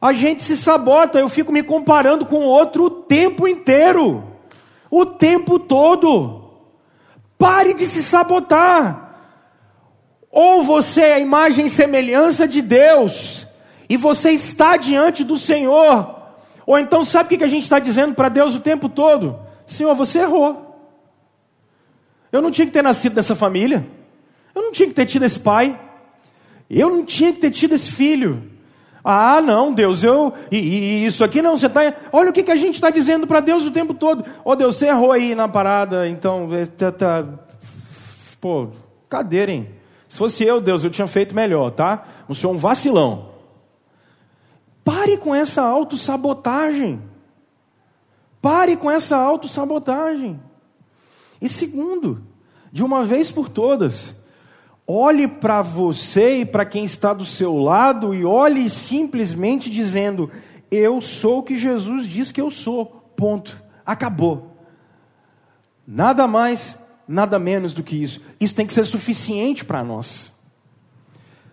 A 0.00 0.12
gente 0.12 0.42
se 0.42 0.54
sabota, 0.54 1.18
eu 1.18 1.30
fico 1.30 1.50
me 1.50 1.62
comparando 1.62 2.26
com 2.26 2.36
o 2.36 2.46
outro 2.46 2.84
o 2.84 2.90
tempo 2.90 3.48
inteiro. 3.48 4.22
O 4.90 5.06
tempo 5.06 5.58
todo. 5.58 6.44
Pare 7.38 7.72
de 7.72 7.86
se 7.86 8.02
sabotar. 8.02 9.04
Ou 10.30 10.62
você 10.62 11.00
é 11.00 11.14
a 11.14 11.20
imagem 11.20 11.66
e 11.66 11.70
semelhança 11.70 12.46
de 12.46 12.60
Deus, 12.60 13.46
e 13.88 13.96
você 13.96 14.30
está 14.30 14.76
diante 14.76 15.24
do 15.24 15.36
Senhor. 15.36 16.22
Ou 16.66 16.78
então, 16.78 17.04
sabe 17.04 17.34
o 17.34 17.38
que 17.38 17.44
a 17.44 17.48
gente 17.48 17.64
está 17.64 17.78
dizendo 17.78 18.14
para 18.14 18.28
Deus 18.28 18.54
o 18.54 18.60
tempo 18.60 18.88
todo? 18.88 19.38
Senhor, 19.66 19.94
você 19.94 20.20
errou. 20.20 20.64
Eu 22.32 22.42
não 22.42 22.50
tinha 22.50 22.66
que 22.66 22.72
ter 22.72 22.82
nascido 22.82 23.14
dessa 23.14 23.36
família. 23.36 23.86
Eu 24.54 24.62
não 24.62 24.72
tinha 24.72 24.88
que 24.88 24.94
ter 24.94 25.06
tido 25.06 25.24
esse 25.24 25.38
pai. 25.38 25.78
Eu 26.68 26.90
não 26.90 27.04
tinha 27.04 27.32
que 27.32 27.40
ter 27.40 27.50
tido 27.50 27.74
esse 27.74 27.90
filho. 27.90 28.50
Ah, 29.04 29.42
não, 29.42 29.72
Deus, 29.72 30.02
eu. 30.02 30.32
E, 30.50 30.56
e 30.56 31.06
isso 31.06 31.22
aqui 31.22 31.42
não, 31.42 31.56
você 31.56 31.66
está. 31.66 31.80
Olha 32.10 32.30
o 32.30 32.32
que, 32.32 32.42
que 32.42 32.50
a 32.50 32.56
gente 32.56 32.76
está 32.76 32.88
dizendo 32.88 33.26
para 33.26 33.40
Deus 33.40 33.66
o 33.66 33.70
tempo 33.70 33.92
todo. 33.92 34.24
Ó 34.42 34.52
oh, 34.52 34.56
Deus, 34.56 34.76
você 34.76 34.86
errou 34.86 35.12
aí 35.12 35.34
na 35.34 35.46
parada, 35.46 36.08
então. 36.08 36.48
É, 36.54 36.64
tá, 36.64 36.90
tá... 36.90 37.24
Pô, 38.40 38.68
cadeira, 39.08 39.52
hein? 39.52 39.68
Se 40.08 40.16
fosse 40.16 40.42
eu, 40.44 40.60
Deus, 40.60 40.84
eu 40.84 40.90
tinha 40.90 41.06
feito 41.06 41.34
melhor, 41.34 41.70
tá? 41.70 42.04
O 42.26 42.34
senhor 42.34 42.52
é 42.52 42.56
um 42.56 42.58
vacilão. 42.58 43.33
Pare 44.84 45.16
com 45.16 45.34
essa 45.34 45.62
autossabotagem. 45.62 47.02
Pare 48.40 48.76
com 48.76 48.90
essa 48.90 49.16
autossabotagem. 49.16 50.40
E 51.40 51.48
segundo, 51.48 52.22
de 52.70 52.84
uma 52.84 53.04
vez 53.04 53.30
por 53.30 53.48
todas, 53.48 54.14
Olhe 54.86 55.26
para 55.26 55.62
você 55.62 56.40
e 56.40 56.44
para 56.44 56.66
quem 56.66 56.84
está 56.84 57.14
do 57.14 57.24
seu 57.24 57.56
lado 57.56 58.14
e 58.14 58.24
olhe 58.24 58.68
simplesmente 58.68 59.70
dizendo: 59.70 60.30
Eu 60.70 61.00
sou 61.00 61.38
o 61.38 61.42
que 61.42 61.56
Jesus 61.58 62.06
diz 62.06 62.30
que 62.30 62.40
eu 62.40 62.50
sou. 62.50 62.84
Ponto. 63.16 63.62
Acabou. 63.84 64.58
Nada 65.86 66.26
mais, 66.26 66.78
nada 67.08 67.38
menos 67.38 67.72
do 67.72 67.82
que 67.82 67.96
isso. 67.96 68.20
Isso 68.38 68.54
tem 68.54 68.66
que 68.66 68.74
ser 68.74 68.84
suficiente 68.84 69.64
para 69.64 69.82
nós. 69.82 70.30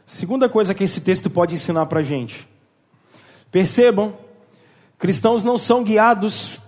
Segunda 0.06 0.50
coisa 0.50 0.74
que 0.74 0.84
esse 0.84 1.00
texto 1.00 1.30
pode 1.30 1.56
ensinar 1.56 1.86
para 1.86 2.02
a 2.02 2.04
gente. 2.04 2.48
Percebam, 3.52 4.14
cristãos 4.98 5.44
não 5.44 5.58
são 5.58 5.84
guiados 5.84 6.60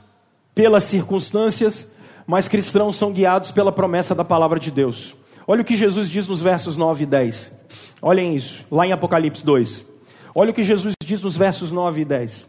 pelas 0.54 0.84
circunstâncias, 0.84 1.88
mas 2.28 2.48
cristãos 2.48 2.98
são 2.98 3.12
guiados 3.12 3.52
pela 3.52 3.72
promessa 3.72 4.14
da 4.14 4.24
palavra 4.24 4.60
de 4.60 4.70
Deus. 4.70 5.16
Olha 5.48 5.62
o 5.62 5.66
que 5.66 5.76
Jesus 5.76 6.10
diz 6.10 6.28
nos 6.28 6.42
versos 6.42 6.78
9 6.78 7.04
e 7.04 7.08
10. 7.08 7.52
Olhem 8.02 8.36
isso, 8.36 8.66
lá 8.70 8.86
em 8.86 8.92
Apocalipse 8.92 9.44
2. 9.44 9.86
Olha 10.36 10.52
o 10.52 10.54
que 10.54 10.64
Jesus 10.64 10.94
diz 11.02 11.22
nos 11.22 11.38
versos 11.38 11.72
9 11.72 12.02
e 12.02 12.06
10. 12.06 12.46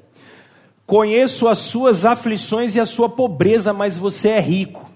Conheço 0.86 1.48
as 1.48 1.58
suas 1.58 2.04
aflições 2.04 2.74
e 2.74 2.80
a 2.80 2.86
sua 2.86 3.08
pobreza, 3.08 3.72
mas 3.72 3.96
você 3.96 4.30
é 4.30 4.40
rico. 4.40 4.90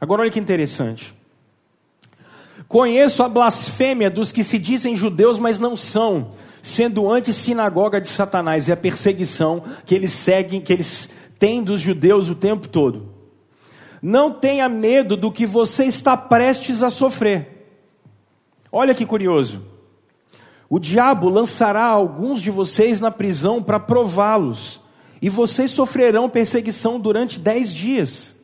Agora 0.00 0.22
olha 0.22 0.30
que 0.30 0.38
interessante. 0.38 1.14
Conheço 2.68 3.22
a 3.22 3.28
blasfêmia 3.28 4.10
dos 4.10 4.32
que 4.32 4.42
se 4.42 4.58
dizem 4.58 4.96
judeus, 4.96 5.38
mas 5.38 5.58
não 5.58 5.76
são, 5.76 6.32
sendo 6.62 7.10
anti-sinagoga 7.10 8.00
de 8.00 8.08
Satanás 8.08 8.68
e 8.68 8.72
a 8.72 8.76
perseguição 8.76 9.64
que 9.84 9.94
eles 9.94 10.12
seguem, 10.12 10.60
que 10.60 10.72
eles 10.72 11.10
têm 11.38 11.62
dos 11.62 11.80
judeus 11.80 12.30
o 12.30 12.36
tempo 12.36 12.68
todo. 12.68 13.10
Não 14.00 14.32
tenha 14.32 14.68
medo 14.68 15.16
do 15.16 15.30
que 15.30 15.44
você 15.44 15.84
está 15.84 16.16
prestes 16.16 16.82
a 16.82 16.88
sofrer. 16.88 17.68
Olha 18.70 18.94
que 18.94 19.04
curioso. 19.04 19.62
O 20.70 20.78
diabo 20.78 21.28
lançará 21.28 21.84
alguns 21.84 22.40
de 22.40 22.50
vocês 22.50 22.98
na 23.00 23.10
prisão 23.10 23.62
para 23.62 23.78
prová-los, 23.78 24.80
e 25.20 25.28
vocês 25.28 25.70
sofrerão 25.70 26.30
perseguição 26.30 26.98
durante 26.98 27.38
dez 27.38 27.74
dias. 27.74 28.34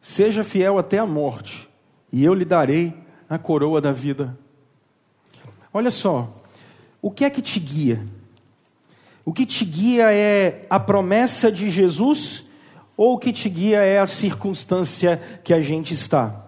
Seja 0.00 0.44
fiel 0.44 0.78
até 0.78 0.98
a 0.98 1.06
morte, 1.06 1.68
e 2.12 2.24
eu 2.24 2.32
lhe 2.32 2.44
darei 2.44 2.94
a 3.28 3.38
coroa 3.38 3.80
da 3.80 3.90
vida. 3.90 4.38
Olha 5.74 5.90
só, 5.90 6.41
o 7.02 7.10
que 7.10 7.24
é 7.24 7.30
que 7.30 7.42
te 7.42 7.58
guia? 7.58 8.06
O 9.24 9.32
que 9.32 9.44
te 9.44 9.64
guia 9.64 10.12
é 10.12 10.64
a 10.70 10.78
promessa 10.78 11.50
de 11.50 11.68
Jesus 11.68 12.44
ou 12.96 13.14
o 13.14 13.18
que 13.18 13.32
te 13.32 13.48
guia 13.48 13.80
é 13.80 13.98
a 13.98 14.06
circunstância 14.06 15.20
que 15.42 15.52
a 15.52 15.60
gente 15.60 15.92
está? 15.92 16.46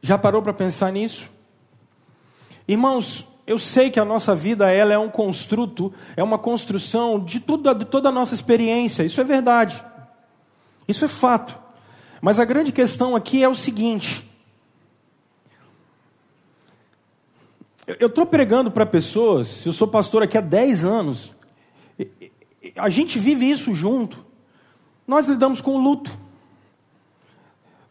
Já 0.00 0.16
parou 0.16 0.40
para 0.40 0.52
pensar 0.52 0.92
nisso? 0.92 1.30
Irmãos, 2.68 3.26
eu 3.46 3.58
sei 3.58 3.90
que 3.90 4.00
a 4.00 4.04
nossa 4.04 4.34
vida 4.34 4.70
ela 4.70 4.92
é 4.92 4.98
um 4.98 5.08
construto, 5.08 5.92
é 6.16 6.22
uma 6.22 6.38
construção 6.38 7.18
de, 7.18 7.40
tudo, 7.40 7.74
de 7.74 7.84
toda 7.84 8.08
a 8.08 8.12
nossa 8.12 8.34
experiência, 8.34 9.02
isso 9.02 9.20
é 9.20 9.24
verdade, 9.24 9.84
isso 10.86 11.04
é 11.04 11.08
fato. 11.08 11.58
Mas 12.20 12.38
a 12.38 12.44
grande 12.44 12.72
questão 12.72 13.14
aqui 13.14 13.42
é 13.42 13.48
o 13.48 13.54
seguinte: 13.54 14.28
eu 17.86 18.06
estou 18.06 18.24
pregando 18.24 18.70
para 18.70 18.86
pessoas, 18.86 19.64
eu 19.66 19.72
sou 19.72 19.86
pastor 19.86 20.22
aqui 20.22 20.38
há 20.38 20.40
10 20.40 20.84
anos, 20.84 21.34
a 22.76 22.88
gente 22.88 23.18
vive 23.18 23.50
isso 23.50 23.74
junto. 23.74 24.24
Nós 25.06 25.26
lidamos 25.26 25.60
com 25.60 25.76
luto, 25.76 26.10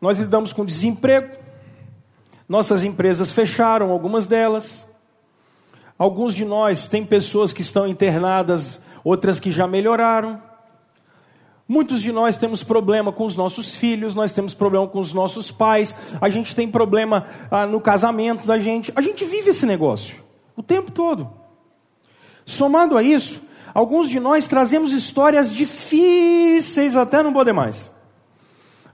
nós 0.01 0.17
lidamos 0.17 0.51
com 0.51 0.65
desemprego, 0.65 1.38
nossas 2.49 2.84
empresas 2.84 3.32
fecharam, 3.32 3.91
algumas 3.91 4.25
delas. 4.25 4.84
Alguns 5.97 6.34
de 6.34 6.43
nós 6.43 6.88
têm 6.88 7.06
pessoas 7.06 7.53
que 7.53 7.62
estão 7.62 7.88
internadas, 7.88 8.82
outras 9.03 9.39
que 9.39 9.51
já 9.51 9.67
melhoraram. 9.67 10.41
Muitos 11.67 12.02
de 12.02 12.12
nós 12.12 12.36
temos 12.38 12.63
problema 12.63 13.12
com 13.12 13.26
os 13.26 13.36
nossos 13.36 13.73
filhos, 13.73 14.13
nós 14.13 14.32
temos 14.32 14.54
problema 14.54 14.88
com 14.88 14.99
os 14.99 15.13
nossos 15.13 15.49
pais, 15.49 15.95
a 16.19 16.30
gente 16.30 16.54
tem 16.54 16.67
problema 16.67 17.26
ah, 17.49 17.65
no 17.65 17.80
casamento 17.80 18.45
da 18.45 18.60
gente. 18.60 18.91
A 18.95 19.02
gente 19.02 19.23
vive 19.26 19.49
esse 19.49 19.65
negócio 19.65 20.17
o 20.56 20.62
tempo 20.62 20.91
todo. 20.91 21.30
Somado 22.45 22.97
a 22.97 23.02
isso, 23.02 23.41
Alguns 23.73 24.08
de 24.08 24.19
nós 24.19 24.47
trazemos 24.47 24.93
histórias 24.93 25.52
difíceis 25.52 26.95
até 26.95 27.23
não 27.23 27.34
poder 27.34 27.54
mais. 27.54 27.89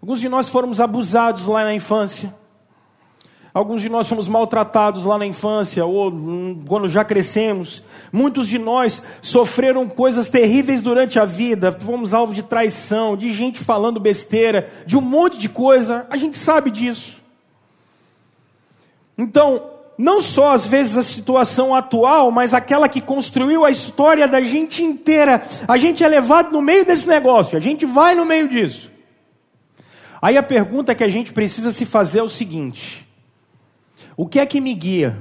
Alguns 0.01 0.21
de 0.21 0.29
nós 0.29 0.47
fomos 0.47 0.79
abusados 0.79 1.45
lá 1.45 1.65
na 1.65 1.73
infância. 1.73 2.33
Alguns 3.53 3.81
de 3.81 3.89
nós 3.89 4.07
fomos 4.07 4.27
maltratados 4.27 5.05
lá 5.05 5.17
na 5.17 5.25
infância 5.25 5.83
ou 5.85 6.11
quando 6.67 6.87
já 6.87 7.03
crescemos. 7.03 7.81
Muitos 8.11 8.47
de 8.47 8.59
nós 8.59 9.01
sofreram 9.21 9.89
coisas 9.89 10.29
terríveis 10.29 10.81
durante 10.81 11.19
a 11.19 11.25
vida. 11.25 11.71
Fomos 11.71 12.13
alvo 12.13 12.33
de 12.33 12.43
traição, 12.43 13.17
de 13.17 13.33
gente 13.33 13.59
falando 13.59 13.99
besteira, 13.99 14.69
de 14.85 14.95
um 14.95 15.01
monte 15.01 15.39
de 15.39 15.49
coisa. 15.49 16.05
A 16.11 16.17
gente 16.17 16.37
sabe 16.37 16.69
disso. 16.69 17.19
Então, 19.17 19.63
não 19.97 20.21
só 20.21 20.53
às 20.53 20.65
vezes 20.65 20.95
a 20.95 21.03
situação 21.03 21.75
atual, 21.75 22.31
mas 22.31 22.53
aquela 22.53 22.87
que 22.87 23.01
construiu 23.01 23.65
a 23.65 23.71
história 23.71 24.27
da 24.27 24.39
gente 24.39 24.81
inteira. 24.81 25.41
A 25.67 25.75
gente 25.75 26.03
é 26.03 26.07
levado 26.07 26.53
no 26.53 26.61
meio 26.61 26.85
desse 26.85 27.05
negócio, 27.05 27.57
a 27.57 27.59
gente 27.59 27.85
vai 27.85 28.15
no 28.15 28.25
meio 28.25 28.47
disso. 28.47 28.89
Aí 30.21 30.37
a 30.37 30.43
pergunta 30.43 30.95
que 30.95 31.03
a 31.03 31.09
gente 31.09 31.33
precisa 31.33 31.71
se 31.71 31.85
fazer 31.85 32.19
é 32.19 32.23
o 32.23 32.29
seguinte: 32.29 33.08
o 34.19 34.27
que 34.27 34.39
é 34.39 34.45
que 34.45 34.59
me 34.59 34.73
guia? 34.73 35.17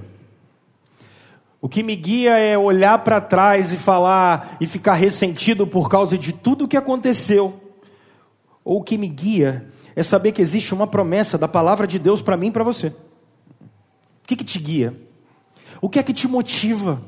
O 1.61 1.69
que 1.69 1.83
me 1.83 1.97
guia 1.97 2.39
é 2.39 2.57
olhar 2.57 2.99
para 2.99 3.21
trás 3.21 3.73
e 3.73 3.77
falar 3.77 4.57
e 4.61 4.67
ficar 4.67 4.95
ressentido 4.95 5.67
por 5.67 5.89
causa 5.89 6.17
de 6.17 6.33
tudo 6.33 6.65
o 6.65 6.69
que 6.69 6.77
aconteceu. 6.77 7.61
Ou 8.65 8.79
o 8.81 8.83
que 8.83 8.97
me 8.97 9.09
guia 9.09 9.69
é 9.95 10.03
saber 10.03 10.33
que 10.33 10.43
existe 10.43 10.73
uma 10.73 10.87
promessa 10.87 11.37
da 11.37 11.49
palavra 11.49 11.87
de 11.87 11.99
Deus 11.99 12.23
para 12.23 12.37
mim 12.37 12.49
e 12.49 12.53
para 12.53 12.65
você 12.65 12.93
que, 14.29 14.37
que 14.37 14.45
te 14.45 14.59
guia? 14.59 14.95
O 15.81 15.89
que 15.89 15.99
é 15.99 16.03
que 16.03 16.13
te 16.13 16.29
motiva? 16.29 17.01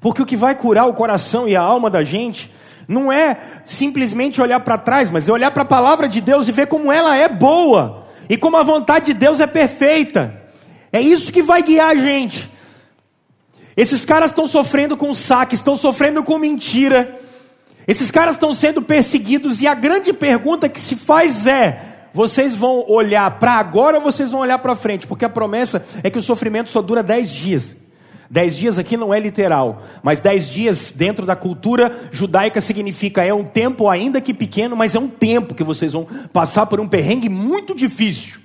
Porque 0.00 0.20
o 0.20 0.26
que 0.26 0.36
vai 0.36 0.56
curar 0.56 0.88
o 0.88 0.94
coração 0.94 1.48
e 1.48 1.54
a 1.54 1.62
alma 1.62 1.88
da 1.88 2.02
gente 2.02 2.52
não 2.88 3.12
é 3.12 3.38
simplesmente 3.64 4.42
olhar 4.42 4.58
para 4.60 4.76
trás, 4.76 5.10
mas 5.10 5.28
é 5.28 5.32
olhar 5.32 5.52
para 5.52 5.62
a 5.62 5.66
palavra 5.66 6.08
de 6.08 6.20
Deus 6.20 6.48
e 6.48 6.52
ver 6.52 6.66
como 6.66 6.90
ela 6.90 7.16
é 7.16 7.28
boa 7.28 8.04
e 8.28 8.36
como 8.36 8.56
a 8.56 8.64
vontade 8.64 9.06
de 9.06 9.14
Deus 9.14 9.38
é 9.38 9.46
perfeita. 9.46 10.39
É 10.92 11.00
isso 11.00 11.32
que 11.32 11.42
vai 11.42 11.62
guiar 11.62 11.90
a 11.90 11.94
gente. 11.94 12.50
Esses 13.76 14.04
caras 14.04 14.30
estão 14.30 14.46
sofrendo 14.46 14.96
com 14.96 15.14
saque, 15.14 15.54
estão 15.54 15.76
sofrendo 15.76 16.22
com 16.22 16.38
mentira. 16.38 17.20
Esses 17.86 18.10
caras 18.10 18.34
estão 18.34 18.52
sendo 18.52 18.82
perseguidos 18.82 19.62
e 19.62 19.66
a 19.66 19.74
grande 19.74 20.12
pergunta 20.12 20.68
que 20.68 20.80
se 20.80 20.96
faz 20.96 21.46
é: 21.46 22.08
vocês 22.12 22.54
vão 22.54 22.84
olhar 22.88 23.38
para 23.38 23.52
agora 23.54 23.98
ou 23.98 24.02
vocês 24.02 24.32
vão 24.32 24.40
olhar 24.40 24.58
para 24.58 24.76
frente? 24.76 25.06
Porque 25.06 25.24
a 25.24 25.28
promessa 25.28 25.84
é 26.02 26.10
que 26.10 26.18
o 26.18 26.22
sofrimento 26.22 26.70
só 26.70 26.82
dura 26.82 27.02
dez 27.02 27.30
dias. 27.30 27.76
Dez 28.28 28.56
dias 28.56 28.78
aqui 28.78 28.96
não 28.96 29.12
é 29.12 29.18
literal, 29.18 29.82
mas 30.04 30.20
dez 30.20 30.48
dias 30.48 30.92
dentro 30.94 31.26
da 31.26 31.34
cultura 31.34 32.08
judaica 32.12 32.60
significa 32.60 33.24
é 33.24 33.34
um 33.34 33.42
tempo, 33.42 33.88
ainda 33.88 34.20
que 34.20 34.32
pequeno, 34.32 34.76
mas 34.76 34.94
é 34.94 35.00
um 35.00 35.08
tempo 35.08 35.52
que 35.52 35.64
vocês 35.64 35.94
vão 35.94 36.06
passar 36.32 36.66
por 36.66 36.78
um 36.78 36.86
perrengue 36.86 37.28
muito 37.28 37.74
difícil. 37.74 38.38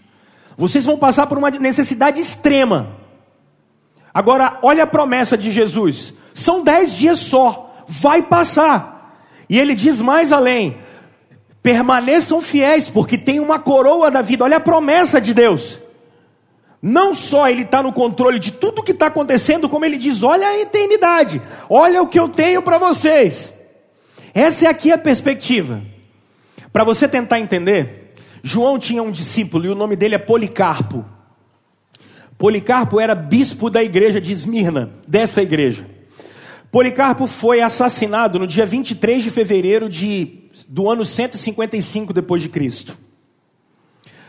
Vocês 0.57 0.85
vão 0.85 0.97
passar 0.97 1.27
por 1.27 1.37
uma 1.37 1.51
necessidade 1.51 2.19
extrema. 2.19 2.95
Agora, 4.13 4.59
olha 4.61 4.83
a 4.83 4.87
promessa 4.87 5.37
de 5.37 5.51
Jesus: 5.51 6.13
são 6.33 6.63
dez 6.63 6.93
dias 6.93 7.19
só, 7.19 7.83
vai 7.87 8.21
passar. 8.21 9.19
E 9.49 9.59
ele 9.59 9.75
diz 9.75 9.99
mais 10.01 10.31
além: 10.31 10.77
permaneçam 11.61 12.41
fiéis, 12.41 12.89
porque 12.89 13.17
tem 13.17 13.39
uma 13.39 13.59
coroa 13.59 14.09
da 14.09 14.21
vida. 14.21 14.43
Olha 14.43 14.57
a 14.57 14.61
promessa 14.61 15.19
de 15.19 15.33
Deus. 15.33 15.79
Não 16.81 17.13
só 17.13 17.49
ele 17.49 17.63
está 17.63 17.81
no 17.81 17.91
controle 17.91 18.37
de 18.37 18.51
tudo 18.51 18.83
que 18.83 18.91
está 18.91 19.07
acontecendo, 19.07 19.67
como 19.67 19.83
ele 19.83 19.97
diz: 19.97 20.23
olha 20.23 20.47
a 20.47 20.59
eternidade, 20.59 21.41
olha 21.69 22.01
o 22.01 22.07
que 22.07 22.19
eu 22.19 22.29
tenho 22.29 22.61
para 22.61 22.77
vocês. 22.77 23.51
Essa 24.33 24.65
é 24.65 24.69
aqui 24.69 24.91
a 24.91 24.97
perspectiva. 24.97 25.81
Para 26.71 26.83
você 26.83 27.07
tentar 27.07 27.39
entender, 27.39 28.04
João 28.47 28.77
tinha 28.77 29.01
um 29.01 29.12
discípulo 29.12 29.65
e 29.65 29.69
o 29.69 29.73
nome 29.73 29.95
dele 29.95 30.13
é 30.13 30.19
Policarpo. 30.19 31.03
Policarpo 32.38 32.99
era 32.99 33.15
bispo 33.15 33.71
da 33.71 33.84
igreja 33.84 34.21
de 34.21 34.31
Esmirna, 34.31 34.91
dessa 35.08 35.41
igreja. 35.41 35.88
Policarpo 36.71 37.25
foi 37.25 37.60
assassinado 37.62 38.38
no 38.38 38.45
dia 38.45 38.63
23 38.63 39.23
de 39.23 39.31
fevereiro 39.31 39.89
de, 39.89 40.43
do 40.69 40.88
ano 40.88 41.03
155 41.03 42.13
depois 42.13 42.39
de 42.39 42.47
Cristo. 42.47 42.95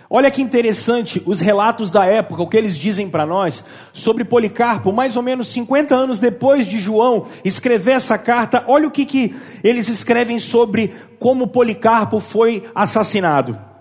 Olha 0.09 0.31
que 0.31 0.41
interessante 0.41 1.23
os 1.27 1.41
relatos 1.41 1.91
da 1.91 2.07
época, 2.07 2.43
o 2.43 2.49
que 2.49 2.57
eles 2.57 2.79
dizem 2.79 3.11
para 3.11 3.27
nós 3.27 3.63
sobre 3.93 4.25
Policarpo, 4.25 4.95
mais 4.95 5.15
ou 5.15 5.23
menos 5.23 5.49
50 5.49 5.95
anos 5.95 6.19
depois 6.19 6.67
de 6.67 6.79
João 6.79 7.27
escrever 7.45 7.97
essa 7.97 8.17
carta. 8.17 8.65
Olha 8.67 8.89
o 8.89 8.91
que, 8.91 9.05
que 9.05 9.37
eles 9.63 9.91
escrevem 9.91 10.39
sobre 10.39 10.95
como 11.19 11.49
Policarpo 11.49 12.19
foi 12.19 12.65
assassinado. 12.75 13.76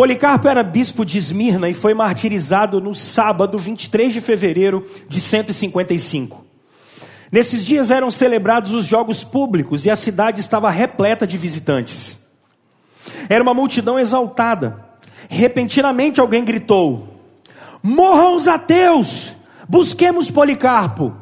Policarpo 0.00 0.48
era 0.48 0.62
bispo 0.62 1.04
de 1.04 1.18
Esmirna 1.18 1.68
e 1.68 1.74
foi 1.74 1.92
martirizado 1.92 2.80
no 2.80 2.94
sábado 2.94 3.58
23 3.58 4.14
de 4.14 4.22
fevereiro 4.22 4.82
de 5.06 5.20
155. 5.20 6.42
Nesses 7.30 7.66
dias 7.66 7.90
eram 7.90 8.10
celebrados 8.10 8.72
os 8.72 8.86
jogos 8.86 9.22
públicos 9.22 9.84
e 9.84 9.90
a 9.90 9.96
cidade 9.96 10.40
estava 10.40 10.70
repleta 10.70 11.26
de 11.26 11.36
visitantes. 11.36 12.16
Era 13.28 13.42
uma 13.42 13.52
multidão 13.52 13.98
exaltada. 13.98 14.82
Repentinamente 15.28 16.18
alguém 16.18 16.46
gritou: 16.46 17.20
Morram 17.82 18.38
os 18.38 18.48
ateus! 18.48 19.34
Busquemos 19.68 20.30
Policarpo! 20.30 21.14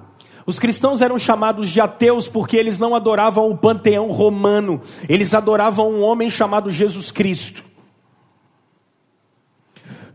Os 0.47 0.61
cristãos 0.61 1.03
eram 1.03 1.19
chamados 1.19 1.69
de 1.69 1.81
ateus 1.81 2.29
porque 2.29 2.57
eles 2.57 2.79
não 2.79 2.95
adoravam 2.95 3.51
o 3.51 3.59
panteão 3.59 4.12
romano, 4.12 4.81
eles 5.09 5.35
adoravam 5.35 5.91
um 5.91 6.01
homem 6.01 6.31
chamado 6.31 6.71
Jesus 6.71 7.11
Cristo. 7.11 7.67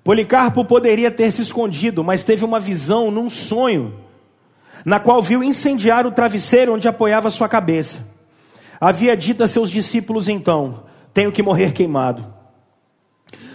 Policarpo 0.04 0.66
poderia 0.66 1.10
ter 1.10 1.32
se 1.32 1.42
escondido, 1.42 2.04
mas 2.04 2.24
teve 2.24 2.44
uma 2.44 2.60
visão 2.60 3.10
num 3.10 3.30
sonho, 3.30 3.94
na 4.84 5.00
qual 5.00 5.22
viu 5.22 5.42
incendiar 5.42 6.06
o 6.06 6.12
travesseiro 6.12 6.74
onde 6.74 6.90
apoiava 6.90 7.30
sua 7.30 7.48
cabeça. 7.48 8.06
Havia 8.82 9.16
dito 9.16 9.44
a 9.44 9.48
seus 9.48 9.72
discípulos 9.72 10.28
então: 10.28 10.84
Tenho 11.14 11.32
que 11.32 11.42
morrer 11.42 11.72
queimado. 11.72 12.34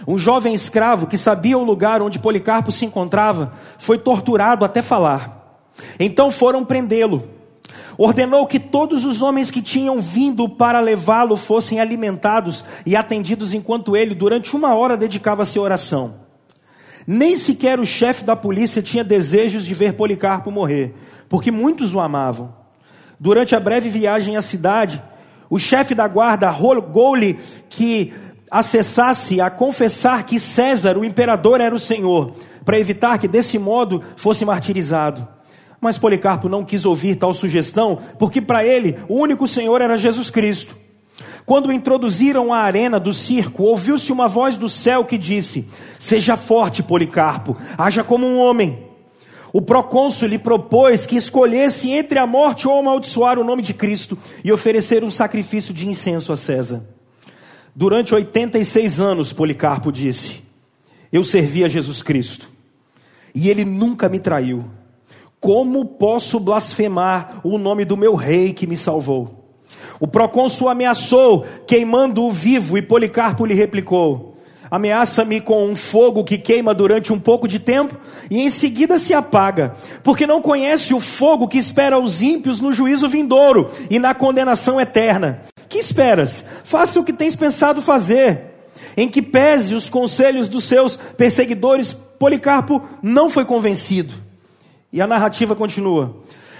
Um 0.07 0.17
jovem 0.17 0.55
escravo 0.55 1.05
que 1.05 1.19
sabia 1.19 1.55
o 1.55 1.63
lugar 1.63 2.01
onde 2.01 2.17
Policarpo 2.17 2.71
se 2.71 2.83
encontrava 2.83 3.53
foi 3.77 3.99
torturado 3.99 4.65
até 4.65 4.81
falar. 4.81 5.61
Então 5.99 6.31
foram 6.31 6.65
prendê-lo. 6.65 7.29
Ordenou 7.95 8.47
que 8.47 8.59
todos 8.59 9.05
os 9.05 9.21
homens 9.21 9.51
que 9.51 9.61
tinham 9.61 9.99
vindo 9.99 10.49
para 10.49 10.79
levá-lo 10.79 11.37
fossem 11.37 11.79
alimentados 11.79 12.65
e 12.87 12.95
atendidos 12.95 13.53
enquanto 13.53 13.95
ele, 13.95 14.15
durante 14.15 14.55
uma 14.55 14.73
hora, 14.73 14.97
dedicava-se 14.97 15.59
à 15.59 15.61
oração. 15.61 16.28
Nem 17.11 17.35
sequer 17.37 17.79
o 17.79 17.87
chefe 17.87 18.23
da 18.23 18.35
polícia 18.35 18.83
tinha 18.83 19.03
desejos 19.03 19.65
de 19.65 19.73
ver 19.73 19.93
Policarpo 19.93 20.51
morrer, 20.51 20.93
porque 21.27 21.49
muitos 21.49 21.95
o 21.95 21.99
amavam. 21.99 22.53
Durante 23.19 23.55
a 23.55 23.59
breve 23.59 23.89
viagem 23.89 24.37
à 24.37 24.43
cidade, 24.43 25.01
o 25.49 25.57
chefe 25.57 25.95
da 25.95 26.07
guarda 26.07 26.51
rogou-lhe 26.51 27.39
que 27.67 28.13
acessasse 28.51 29.41
a 29.41 29.49
confessar 29.49 30.23
que 30.23 30.39
César, 30.39 30.99
o 30.99 31.03
imperador, 31.03 31.59
era 31.61 31.73
o 31.73 31.79
Senhor, 31.79 32.35
para 32.63 32.77
evitar 32.77 33.17
que 33.17 33.27
desse 33.27 33.57
modo 33.57 34.03
fosse 34.15 34.45
martirizado. 34.45 35.27
Mas 35.81 35.97
Policarpo 35.97 36.47
não 36.47 36.63
quis 36.63 36.85
ouvir 36.85 37.15
tal 37.15 37.33
sugestão, 37.33 37.97
porque 38.19 38.39
para 38.39 38.63
ele 38.63 38.99
o 39.07 39.15
único 39.15 39.47
Senhor 39.47 39.81
era 39.81 39.97
Jesus 39.97 40.29
Cristo. 40.29 40.77
Quando 41.49 41.71
introduziram 41.71 42.53
à 42.53 42.59
arena 42.59 42.99
do 42.99 43.11
circo, 43.11 43.63
ouviu-se 43.63 44.11
uma 44.11 44.27
voz 44.27 44.55
do 44.55 44.69
céu 44.69 45.03
que 45.03 45.17
disse: 45.17 45.67
Seja 45.97 46.37
forte, 46.37 46.83
Policarpo, 46.83 47.57
haja 47.75 48.03
como 48.03 48.27
um 48.27 48.37
homem. 48.37 48.85
O 49.51 49.59
procônsul 49.59 50.27
lhe 50.27 50.37
propôs 50.37 51.07
que 51.07 51.17
escolhesse 51.17 51.89
entre 51.89 52.19
a 52.19 52.27
morte 52.27 52.67
ou 52.67 52.77
amaldiçoar 52.77 53.39
o 53.39 53.43
nome 53.43 53.63
de 53.63 53.73
Cristo 53.73 54.15
e 54.43 54.51
oferecer 54.51 55.03
um 55.03 55.09
sacrifício 55.09 55.73
de 55.73 55.89
incenso 55.89 56.31
a 56.31 56.37
César. 56.37 56.83
Durante 57.75 58.13
86 58.13 59.01
anos, 59.01 59.33
Policarpo 59.33 59.91
disse, 59.91 60.43
eu 61.11 61.23
servi 61.23 61.63
a 61.63 61.67
Jesus 61.67 62.03
Cristo 62.03 62.47
e 63.33 63.49
ele 63.49 63.65
nunca 63.65 64.07
me 64.07 64.19
traiu. 64.19 64.65
Como 65.39 65.83
posso 65.83 66.39
blasfemar 66.39 67.41
o 67.43 67.57
nome 67.57 67.85
do 67.85 67.97
meu 67.97 68.13
rei 68.13 68.53
que 68.53 68.67
me 68.67 68.77
salvou? 68.77 69.38
O 69.99 70.07
procônsul 70.07 70.69
ameaçou, 70.69 71.45
queimando-o 71.67 72.31
vivo, 72.31 72.77
e 72.77 72.81
Policarpo 72.81 73.45
lhe 73.45 73.53
replicou: 73.53 74.37
Ameaça-me 74.71 75.41
com 75.41 75.65
um 75.65 75.75
fogo 75.75 76.23
que 76.23 76.37
queima 76.37 76.73
durante 76.73 77.11
um 77.11 77.19
pouco 77.19 77.47
de 77.47 77.57
tempo 77.57 77.97
e 78.29 78.39
em 78.39 78.49
seguida 78.49 78.99
se 78.99 79.13
apaga, 79.13 79.75
porque 80.03 80.27
não 80.27 80.41
conhece 80.41 80.93
o 80.93 80.99
fogo 80.99 81.47
que 81.47 81.57
espera 81.57 81.97
os 81.97 82.21
ímpios 82.21 82.61
no 82.61 82.71
juízo 82.71 83.09
vindouro 83.09 83.71
e 83.89 83.97
na 83.97 84.13
condenação 84.13 84.79
eterna. 84.79 85.41
Que 85.67 85.79
esperas? 85.79 86.45
Faça 86.63 86.99
o 86.99 87.03
que 87.03 87.13
tens 87.13 87.35
pensado 87.35 87.81
fazer. 87.81 88.41
Em 88.95 89.09
que 89.09 89.21
pese 89.21 89.73
os 89.73 89.89
conselhos 89.89 90.47
dos 90.47 90.65
seus 90.65 90.95
perseguidores, 90.95 91.93
Policarpo 91.93 92.81
não 93.01 93.29
foi 93.29 93.45
convencido. 93.45 94.13
E 94.91 95.01
a 95.01 95.07
narrativa 95.07 95.55
continua. 95.55 96.17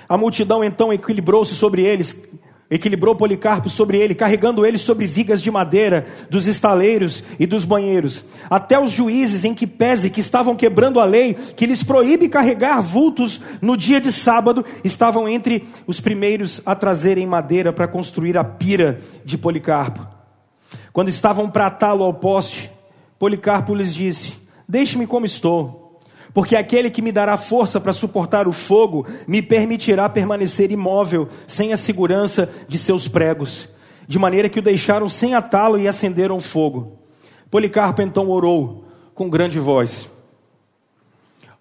A 0.07 0.17
multidão 0.17 0.63
então 0.63 0.91
equilibrou-se 0.91 1.53
sobre 1.53 1.85
eles, 1.85 2.23
equilibrou 2.69 3.15
Policarpo 3.15 3.69
sobre 3.69 3.97
ele, 3.97 4.13
carregando 4.13 4.65
ele 4.65 4.77
sobre 4.77 5.05
vigas 5.05 5.41
de 5.41 5.49
madeira 5.49 6.05
dos 6.29 6.45
estaleiros 6.47 7.23
e 7.39 7.45
dos 7.45 7.65
banheiros. 7.65 8.23
Até 8.49 8.79
os 8.79 8.91
juízes 8.91 9.43
em 9.43 9.55
que 9.55 9.65
pese 9.65 10.09
que 10.09 10.19
estavam 10.19 10.55
quebrando 10.55 10.99
a 10.99 11.05
lei, 11.05 11.33
que 11.33 11.65
lhes 11.65 11.83
proíbe 11.83 12.29
carregar 12.29 12.81
vultos 12.81 13.41
no 13.61 13.75
dia 13.75 13.99
de 13.99 14.11
sábado, 14.11 14.63
estavam 14.83 15.27
entre 15.27 15.67
os 15.87 15.99
primeiros 15.99 16.61
a 16.65 16.75
trazerem 16.75 17.25
madeira 17.25 17.73
para 17.73 17.87
construir 17.87 18.37
a 18.37 18.43
pira 18.43 19.01
de 19.25 19.37
Policarpo. 19.37 20.05
Quando 20.93 21.09
estavam 21.09 21.49
para 21.49 21.67
atá-lo 21.67 22.03
ao 22.03 22.13
poste, 22.13 22.69
Policarpo 23.17 23.73
lhes 23.73 23.93
disse: 23.93 24.33
Deixe-me 24.67 25.07
como 25.07 25.25
estou 25.25 25.78
porque 26.33 26.55
aquele 26.55 26.89
que 26.89 27.01
me 27.01 27.11
dará 27.11 27.37
força 27.37 27.79
para 27.79 27.93
suportar 27.93 28.47
o 28.47 28.51
fogo 28.51 29.05
me 29.27 29.41
permitirá 29.41 30.07
permanecer 30.07 30.71
imóvel, 30.71 31.27
sem 31.47 31.73
a 31.73 31.77
segurança 31.77 32.49
de 32.67 32.77
seus 32.77 33.07
pregos, 33.07 33.67
de 34.07 34.19
maneira 34.19 34.49
que 34.49 34.59
o 34.59 34.61
deixaram 34.61 35.09
sem 35.09 35.33
atá-lo 35.33 35.79
e 35.79 35.87
acenderam 35.87 36.39
fogo. 36.39 36.99
Policarpo 37.49 38.01
então 38.01 38.29
orou 38.29 38.85
com 39.13 39.29
grande 39.29 39.59
voz: 39.59 40.09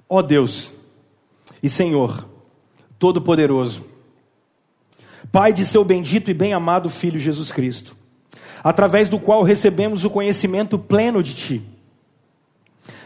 Ó 0.09 0.19
oh 0.19 0.23
Deus 0.23 0.73
e 1.63 1.69
Senhor, 1.69 2.29
Todo-Poderoso, 2.99 3.85
Pai 5.33 5.53
de 5.53 5.65
seu 5.65 5.85
bendito 5.85 6.31
e 6.31 6.35
bem-amado 6.35 6.89
Filho 6.89 7.19
Jesus 7.19 7.53
Cristo, 7.53 7.97
através 8.63 9.09
do 9.09 9.19
qual 9.19 9.43
recebemos 9.43 10.05
o 10.05 10.11
conhecimento 10.11 10.79
pleno 10.79 11.23
de 11.23 11.35
Ti 11.35 11.78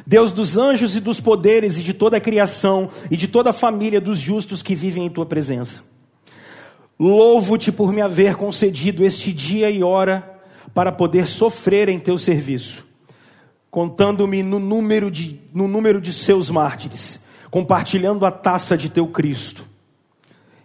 Deus 0.06 0.32
dos 0.32 0.56
anjos 0.56 0.96
e 0.96 1.00
dos 1.00 1.20
poderes 1.20 1.78
e 1.78 1.82
de 1.82 1.94
toda 1.94 2.16
a 2.16 2.20
criação 2.20 2.90
e 3.10 3.16
de 3.16 3.28
toda 3.28 3.50
a 3.50 3.52
família 3.52 4.00
dos 4.00 4.18
justos 4.18 4.62
que 4.62 4.74
vivem 4.74 5.06
em 5.06 5.10
tua 5.10 5.26
presença. 5.26 5.84
Louvo-te 6.98 7.70
por 7.70 7.92
me 7.92 8.00
haver 8.00 8.36
concedido 8.36 9.04
este 9.04 9.32
dia 9.32 9.70
e 9.70 9.82
hora 9.82 10.40
para 10.74 10.90
poder 10.90 11.26
sofrer 11.26 11.88
em 11.88 11.98
teu 11.98 12.16
serviço, 12.18 12.84
contando-me 13.70 14.42
no 14.42 14.58
número 14.58 15.10
de 15.10 15.40
no 15.52 15.68
número 15.68 16.00
de 16.00 16.12
seus 16.12 16.50
mártires, 16.50 17.20
compartilhando 17.50 18.24
a 18.24 18.30
taça 18.30 18.76
de 18.76 18.88
teu 18.88 19.06
Cristo. 19.06 19.64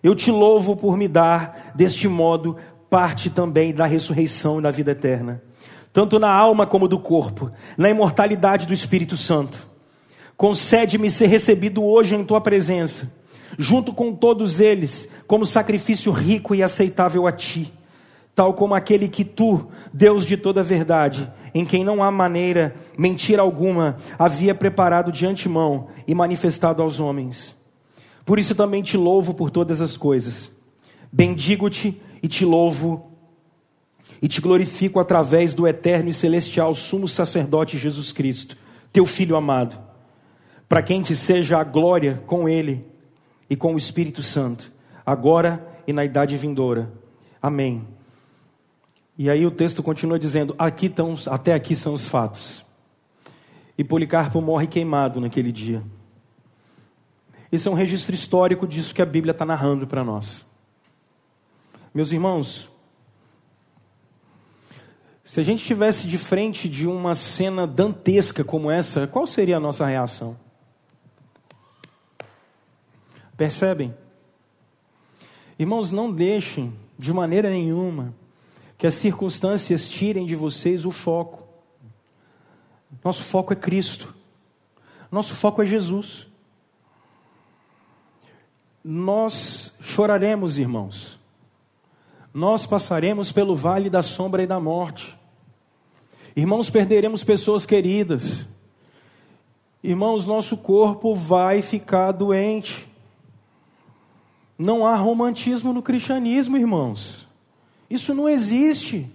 Eu 0.01 0.15
te 0.15 0.31
louvo 0.31 0.75
por 0.75 0.95
me 0.95 1.07
dar 1.07 1.73
deste 1.75 2.07
modo 2.07 2.55
parte 2.89 3.29
também 3.29 3.73
da 3.73 3.85
ressurreição 3.85 4.59
e 4.59 4.61
da 4.63 4.71
vida 4.71 4.91
eterna 4.91 5.46
tanto 5.97 6.19
na 6.19 6.29
alma 6.31 6.67
como 6.67 6.87
do 6.87 6.99
corpo, 6.99 7.49
na 7.75 7.89
imortalidade 7.89 8.67
do 8.67 8.73
Espírito 8.75 9.17
Santo. 9.17 9.67
Concede-me 10.37 11.09
ser 11.09 11.25
recebido 11.25 11.83
hoje 11.83 12.13
em 12.13 12.23
tua 12.23 12.39
presença, 12.39 13.11
junto 13.57 13.91
com 13.91 14.13
todos 14.13 14.59
eles, 14.59 15.09
como 15.25 15.43
sacrifício 15.43 16.11
rico 16.11 16.53
e 16.53 16.61
aceitável 16.61 17.25
a 17.25 17.31
ti, 17.31 17.73
tal 18.35 18.53
como 18.53 18.75
aquele 18.75 19.07
que 19.07 19.25
tu, 19.25 19.69
Deus 19.91 20.23
de 20.23 20.37
toda 20.37 20.61
verdade, 20.61 21.33
em 21.51 21.65
quem 21.65 21.83
não 21.83 22.03
há 22.03 22.11
maneira, 22.11 22.75
mentira 22.95 23.41
alguma, 23.41 23.97
havia 24.19 24.53
preparado 24.53 25.11
de 25.11 25.25
antemão 25.25 25.87
e 26.07 26.13
manifestado 26.13 26.83
aos 26.83 26.99
homens. 26.99 27.55
Por 28.23 28.37
isso 28.37 28.53
também 28.53 28.83
te 28.83 28.97
louvo 28.97 29.33
por 29.33 29.49
todas 29.49 29.81
as 29.81 29.97
coisas. 29.97 30.51
Bendigo-te 31.11 31.99
e 32.21 32.27
te 32.27 32.45
louvo 32.45 33.06
e 34.21 34.27
te 34.27 34.41
glorifico 34.41 34.99
através 34.99 35.53
do 35.53 35.67
eterno 35.67 36.09
e 36.09 36.13
celestial 36.13 36.73
sumo 36.73 37.07
sacerdote 37.07 37.77
Jesus 37.77 38.11
Cristo, 38.11 38.57
teu 38.91 39.05
filho 39.05 39.35
amado, 39.35 39.79
para 40.67 40.81
quem 40.81 41.01
te 41.01 41.15
seja 41.15 41.59
a 41.59 41.63
glória 41.63 42.21
com 42.25 42.47
ele 42.47 42.85
e 43.49 43.55
com 43.55 43.75
o 43.75 43.77
Espírito 43.77 44.21
Santo, 44.23 44.71
agora 45.05 45.65
e 45.85 45.93
na 45.93 46.03
idade 46.03 46.35
vindoura. 46.37 46.91
Amém. 47.41 47.87
E 49.17 49.29
aí 49.29 49.45
o 49.45 49.51
texto 49.51 49.81
continua 49.81 50.19
dizendo: 50.19 50.53
aqui 50.59 50.87
estão, 50.87 51.17
até 51.27 51.53
aqui 51.53 51.75
são 51.75 51.93
os 51.93 52.07
fatos. 52.07 52.65
E 53.77 53.83
Policarpo 53.83 54.41
morre 54.41 54.67
queimado 54.67 55.21
naquele 55.21 55.51
dia. 55.51 55.83
Esse 57.51 57.67
é 57.67 57.71
um 57.71 57.75
registro 57.75 58.13
histórico 58.13 58.67
disso 58.67 58.93
que 58.93 59.01
a 59.01 59.05
Bíblia 59.05 59.31
está 59.31 59.45
narrando 59.45 59.87
para 59.87 60.03
nós. 60.03 60.45
Meus 61.93 62.11
irmãos, 62.11 62.69
se 65.27 65.41
a 65.41 65.43
gente 65.43 65.59
estivesse 65.59 66.07
de 66.07 66.17
frente 66.17 66.69
de 66.69 66.87
uma 66.87 67.13
cena 67.13 67.67
dantesca 67.67 68.45
como 68.45 68.71
essa, 68.71 69.05
qual 69.05 69.27
seria 69.27 69.57
a 69.57 69.59
nossa 69.59 69.85
reação? 69.85 70.37
Percebem? 73.35 73.93
Irmãos, 75.59 75.91
não 75.91 76.13
deixem 76.13 76.73
de 76.97 77.11
maneira 77.11 77.49
nenhuma 77.49 78.15
que 78.77 78.87
as 78.87 78.93
circunstâncias 78.93 79.89
tirem 79.89 80.25
de 80.25 80.33
vocês 80.33 80.85
o 80.85 80.91
foco. 80.91 81.45
Nosso 83.03 83.21
foco 83.21 83.51
é 83.51 83.55
Cristo. 83.57 84.15
Nosso 85.11 85.35
foco 85.35 85.61
é 85.61 85.65
Jesus. 85.65 86.25
Nós 88.81 89.75
choraremos, 89.81 90.57
irmãos. 90.57 91.19
Nós 92.37 92.67
passaremos 92.67 93.31
pelo 93.31 93.55
vale 93.55 93.89
da 93.89 94.03
sombra 94.03 94.43
e 94.43 94.45
da 94.45 94.59
morte. 94.59 95.17
Irmãos, 96.35 96.69
perderemos 96.69 97.23
pessoas 97.23 97.65
queridas. 97.65 98.45
Irmãos, 99.83 100.23
nosso 100.23 100.55
corpo 100.55 101.15
vai 101.15 101.63
ficar 101.63 102.11
doente. 102.11 102.87
Não 104.55 104.85
há 104.85 104.93
romantismo 104.93 105.73
no 105.73 105.81
cristianismo, 105.81 106.59
irmãos. 106.59 107.27
Isso 107.89 108.13
não 108.13 108.29
existe. 108.29 109.09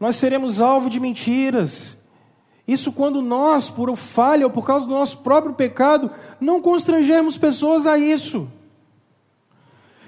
Nós 0.00 0.16
seremos 0.16 0.58
alvo 0.58 0.88
de 0.88 0.98
mentiras. 0.98 1.98
Isso 2.66 2.92
quando 2.92 3.20
nós, 3.20 3.68
por 3.68 3.94
falha 3.94 4.46
ou 4.46 4.50
por 4.50 4.64
causa 4.64 4.86
do 4.86 4.94
nosso 4.94 5.18
próprio 5.18 5.52
pecado, 5.52 6.10
não 6.40 6.62
constrangermos 6.62 7.36
pessoas 7.36 7.86
a 7.86 7.98
isso. 7.98 8.48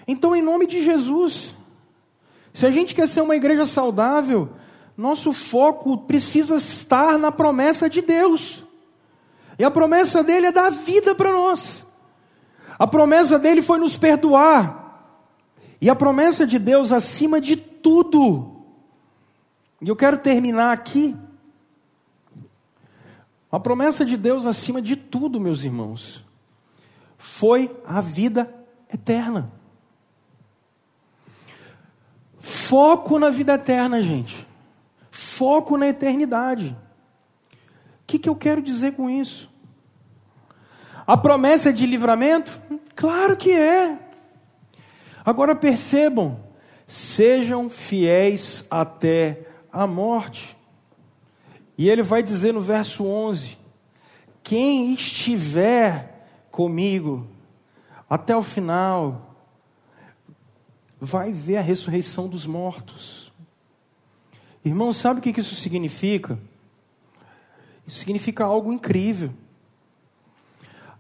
Então, 0.06 0.34
em 0.34 0.40
nome 0.40 0.66
de 0.66 0.82
Jesus, 0.82 1.57
se 2.58 2.66
a 2.66 2.72
gente 2.72 2.92
quer 2.92 3.06
ser 3.06 3.20
uma 3.20 3.36
igreja 3.36 3.64
saudável, 3.64 4.48
nosso 4.96 5.32
foco 5.32 5.96
precisa 5.96 6.56
estar 6.56 7.16
na 7.16 7.30
promessa 7.30 7.88
de 7.88 8.02
Deus. 8.02 8.64
E 9.56 9.62
a 9.62 9.70
promessa 9.70 10.24
dele 10.24 10.46
é 10.46 10.50
dar 10.50 10.68
vida 10.68 11.14
para 11.14 11.32
nós. 11.32 11.86
A 12.76 12.84
promessa 12.84 13.38
dele 13.38 13.62
foi 13.62 13.78
nos 13.78 13.96
perdoar. 13.96 15.14
E 15.80 15.88
a 15.88 15.94
promessa 15.94 16.44
de 16.44 16.58
Deus 16.58 16.90
acima 16.90 17.40
de 17.40 17.54
tudo. 17.54 18.64
E 19.80 19.88
eu 19.88 19.94
quero 19.94 20.18
terminar 20.18 20.72
aqui. 20.72 21.16
A 23.52 23.60
promessa 23.60 24.04
de 24.04 24.16
Deus 24.16 24.46
acima 24.46 24.82
de 24.82 24.96
tudo, 24.96 25.38
meus 25.38 25.62
irmãos, 25.62 26.24
foi 27.16 27.70
a 27.86 28.00
vida 28.00 28.52
eterna. 28.92 29.57
Foco 32.48 33.18
na 33.18 33.28
vida 33.28 33.52
eterna, 33.54 34.00
gente. 34.00 34.48
Foco 35.10 35.76
na 35.76 35.86
eternidade. 35.86 36.74
O 37.52 37.56
que, 38.06 38.18
que 38.18 38.26
eu 38.26 38.34
quero 38.34 38.62
dizer 38.62 38.94
com 38.94 39.10
isso? 39.10 39.50
A 41.06 41.14
promessa 41.14 41.68
é 41.68 41.72
de 41.72 41.84
livramento? 41.84 42.58
Claro 42.96 43.36
que 43.36 43.52
é. 43.52 43.98
Agora 45.22 45.54
percebam, 45.54 46.42
sejam 46.86 47.68
fiéis 47.68 48.64
até 48.70 49.46
a 49.70 49.86
morte. 49.86 50.56
E 51.76 51.90
ele 51.90 52.02
vai 52.02 52.22
dizer 52.22 52.54
no 52.54 52.62
verso 52.62 53.04
11: 53.04 53.58
Quem 54.42 54.94
estiver 54.94 56.26
comigo 56.50 57.26
até 58.08 58.34
o 58.34 58.42
final, 58.42 59.27
vai 61.00 61.32
ver 61.32 61.56
a 61.56 61.62
ressurreição 61.62 62.28
dos 62.28 62.46
mortos. 62.46 63.32
Irmão, 64.64 64.92
sabe 64.92 65.20
o 65.20 65.22
que 65.22 65.38
isso 65.38 65.54
significa? 65.54 66.38
Isso 67.86 67.98
significa 67.98 68.44
algo 68.44 68.72
incrível. 68.72 69.32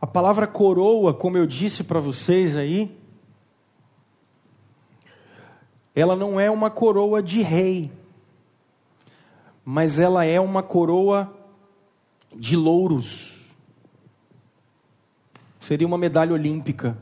A 0.00 0.06
palavra 0.06 0.46
coroa, 0.46 1.12
como 1.12 1.36
eu 1.36 1.46
disse 1.46 1.82
para 1.82 1.98
vocês 1.98 2.56
aí, 2.56 2.96
ela 5.94 6.14
não 6.14 6.38
é 6.38 6.48
uma 6.48 6.70
coroa 6.70 7.20
de 7.20 7.42
rei, 7.42 7.90
mas 9.64 9.98
ela 9.98 10.24
é 10.24 10.38
uma 10.38 10.62
coroa 10.62 11.36
de 12.34 12.56
louros. 12.56 13.54
Seria 15.60 15.86
uma 15.86 15.98
medalha 15.98 16.32
olímpica 16.32 16.96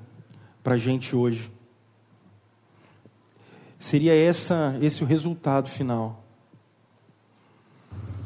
para 0.65 0.75
a 0.75 0.79
gente 0.79 1.15
hoje. 1.15 1.53
Seria 3.79 4.15
essa, 4.15 4.77
esse 4.81 5.05
o 5.05 5.07
resultado 5.07 5.69
final. 5.69 6.25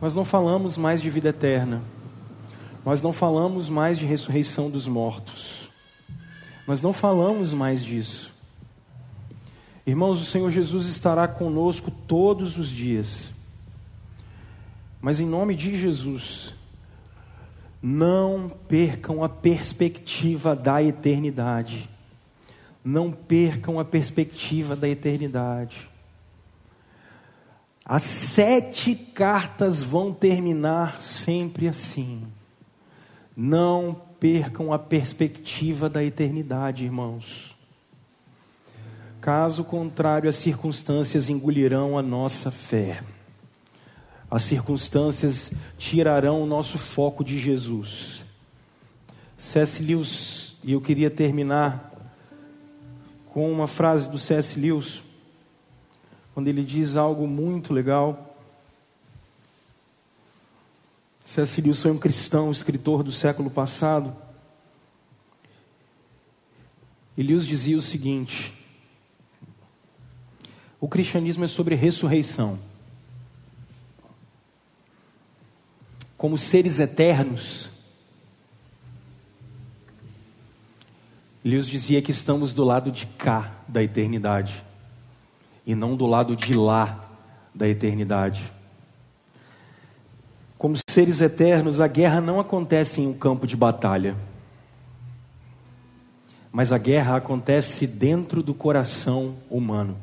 Nós 0.00 0.14
não 0.14 0.24
falamos 0.24 0.76
mais 0.76 1.02
de 1.02 1.10
vida 1.10 1.28
eterna. 1.28 1.82
Nós 2.84 3.02
não 3.02 3.12
falamos 3.12 3.68
mais 3.68 3.98
de 3.98 4.06
ressurreição 4.06 4.70
dos 4.70 4.86
mortos. 4.86 5.70
Nós 6.66 6.80
não 6.80 6.92
falamos 6.92 7.52
mais 7.52 7.84
disso. 7.84 8.32
Irmãos, 9.86 10.20
o 10.20 10.24
Senhor 10.24 10.50
Jesus 10.50 10.86
estará 10.86 11.26
conosco 11.26 11.90
todos 11.90 12.56
os 12.56 12.70
dias. 12.70 13.30
Mas 15.02 15.18
em 15.18 15.26
nome 15.26 15.54
de 15.54 15.76
Jesus, 15.76 16.54
não 17.82 18.48
percam 18.68 19.24
a 19.24 19.28
perspectiva 19.28 20.54
da 20.54 20.82
eternidade. 20.82 21.89
Não 22.84 23.12
percam 23.12 23.78
a 23.78 23.84
perspectiva 23.84 24.74
da 24.74 24.88
eternidade. 24.88 25.88
As 27.84 28.02
sete 28.02 28.94
cartas 28.94 29.82
vão 29.82 30.12
terminar 30.12 31.00
sempre 31.00 31.66
assim. 31.66 32.26
Não 33.36 34.00
percam 34.20 34.72
a 34.72 34.78
perspectiva 34.78 35.88
da 35.88 36.04
eternidade, 36.04 36.84
irmãos. 36.84 37.56
Caso 39.20 39.64
contrário, 39.64 40.30
as 40.30 40.36
circunstâncias 40.36 41.28
engolirão 41.28 41.98
a 41.98 42.02
nossa 42.02 42.50
fé. 42.50 43.02
As 44.30 44.44
circunstâncias 44.44 45.52
tirarão 45.76 46.42
o 46.42 46.46
nosso 46.46 46.78
foco 46.78 47.24
de 47.24 47.38
Jesus. 47.38 48.22
C.S. 49.36 49.82
Lewis, 49.82 50.54
e 50.62 50.72
eu 50.72 50.80
queria 50.80 51.10
terminar 51.10 51.89
com 53.32 53.50
uma 53.50 53.68
frase 53.68 54.08
do 54.08 54.18
C.S. 54.18 54.58
Lewis, 54.58 55.02
quando 56.34 56.48
ele 56.48 56.64
diz 56.64 56.96
algo 56.96 57.26
muito 57.26 57.72
legal. 57.72 58.36
C.S. 61.24 61.60
Lewis 61.60 61.80
foi 61.80 61.92
um 61.92 61.98
cristão, 61.98 62.50
escritor 62.50 63.02
do 63.02 63.12
século 63.12 63.50
passado. 63.50 64.16
E 67.16 67.22
Lewis 67.22 67.46
dizia 67.46 67.78
o 67.78 67.82
seguinte: 67.82 68.52
o 70.80 70.88
cristianismo 70.88 71.44
é 71.44 71.48
sobre 71.48 71.74
ressurreição. 71.74 72.58
Como 76.16 76.36
seres 76.36 76.80
eternos, 76.80 77.70
Lewis 81.44 81.66
dizia 81.66 82.02
que 82.02 82.10
estamos 82.10 82.52
do 82.52 82.62
lado 82.62 82.90
de 82.90 83.06
cá 83.06 83.52
da 83.66 83.82
eternidade 83.82 84.62
e 85.66 85.74
não 85.74 85.96
do 85.96 86.06
lado 86.06 86.36
de 86.36 86.52
lá 86.52 87.08
da 87.54 87.66
eternidade. 87.66 88.52
Como 90.58 90.76
seres 90.90 91.22
eternos, 91.22 91.80
a 91.80 91.86
guerra 91.86 92.20
não 92.20 92.38
acontece 92.38 93.00
em 93.00 93.06
um 93.06 93.14
campo 93.14 93.46
de 93.46 93.56
batalha, 93.56 94.14
mas 96.52 96.72
a 96.72 96.78
guerra 96.78 97.16
acontece 97.16 97.86
dentro 97.86 98.42
do 98.42 98.52
coração 98.52 99.36
humano. 99.48 99.96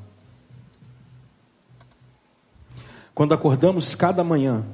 Quando 3.14 3.34
acordamos 3.34 3.94
cada 3.94 4.24
manhã 4.24 4.66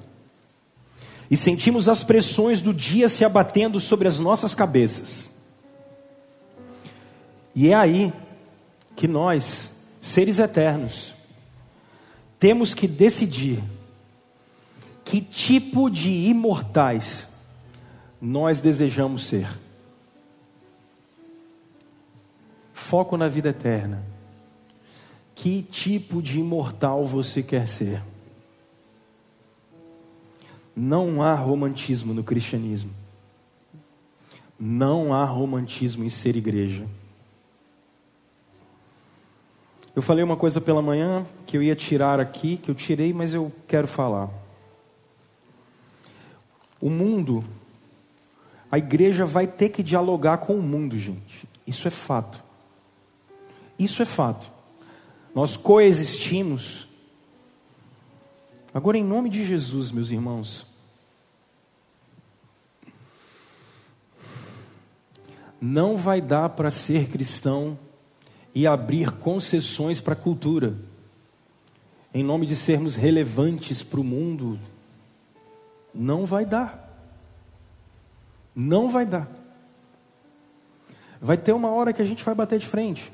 e 1.30 1.36
sentimos 1.36 1.90
as 1.90 2.04
pressões 2.04 2.62
do 2.62 2.74
dia 2.74 3.10
se 3.10 3.26
abatendo 3.26 3.80
sobre 3.80 4.08
as 4.08 4.20
nossas 4.20 4.56
cabeças, 4.56 5.33
e 7.56 7.70
é 7.70 7.76
aí 7.76 8.14
que 8.96 9.08
nós, 9.08 9.72
seres 10.02 10.40
eternos, 10.40 11.14
temos 12.40 12.74
que 12.74 12.88
decidir 12.88 13.64
que 15.06 15.22
tipo 15.22 15.90
de 15.90 16.10
imortais 16.10 17.28
nós 18.20 18.60
desejamos 18.60 19.26
ser. 19.26 19.48
Foco 22.72 23.18
na 23.18 23.28
vida 23.28 23.50
eterna. 23.50 24.04
Que 25.36 25.62
tipo 25.62 26.22
de 26.22 26.40
imortal 26.40 27.06
você 27.06 27.44
quer 27.44 27.68
ser? 27.68 28.02
Não 30.76 31.22
há 31.22 31.36
romantismo 31.36 32.14
no 32.14 32.24
cristianismo. 32.24 32.92
Não 34.60 35.14
há 35.14 35.26
romantismo 35.26 36.04
em 36.04 36.10
ser 36.10 36.36
igreja. 36.36 36.88
Eu 39.96 40.02
falei 40.02 40.24
uma 40.24 40.36
coisa 40.36 40.60
pela 40.60 40.82
manhã 40.82 41.26
que 41.46 41.56
eu 41.56 41.62
ia 41.62 41.76
tirar 41.76 42.20
aqui, 42.20 42.58
que 42.58 42.70
eu 42.70 42.74
tirei, 42.74 43.14
mas 43.14 43.34
eu 43.34 43.52
quero 43.68 43.88
falar. 43.88 44.30
O 46.82 46.90
mundo, 46.90 47.44
a 48.72 48.78
igreja 48.80 49.24
vai 49.24 49.46
ter 49.46 49.70
que 49.70 49.84
dialogar 49.84 50.38
com 50.40 50.56
o 50.56 50.64
mundo, 50.64 50.98
gente. 50.98 51.48
Isso 51.66 51.88
é 51.88 51.92
fato. 51.92 52.44
Isso 53.78 54.02
é 54.02 54.06
fato. 54.06 54.52
Nós 55.36 55.56
coexistimos. 55.56 56.88
Agora, 58.74 58.98
em 58.98 59.04
nome 59.04 59.30
de 59.30 59.46
Jesus, 59.46 59.92
meus 59.92 60.10
irmãos, 60.10 60.66
não 65.62 65.98
vai 65.98 66.20
dar 66.20 66.50
para 66.50 66.72
ser 66.72 67.10
cristão 67.10 67.78
e 68.54 68.68
abrir 68.68 69.12
concessões 69.12 70.00
para 70.00 70.14
a 70.14 70.18
cultura, 70.18 70.76
em 72.14 72.24
nome 72.24 72.46
de 72.46 72.56
sermos 72.56 72.96
relevantes 72.96 73.82
para 73.82 74.00
o 74.00 74.04
mundo, 74.04 74.60
não 75.94 76.26
vai 76.26 76.46
dar. 76.46 76.80
Não 78.56 78.90
vai 78.90 79.06
dar. 79.06 79.28
Vai 81.20 81.38
ter 81.38 81.54
uma 81.54 81.70
hora 81.70 81.92
que 81.92 82.02
a 82.02 82.06
gente 82.06 82.24
vai 82.24 82.36
bater 82.36 82.60
de 82.60 82.68
frente. 82.68 83.12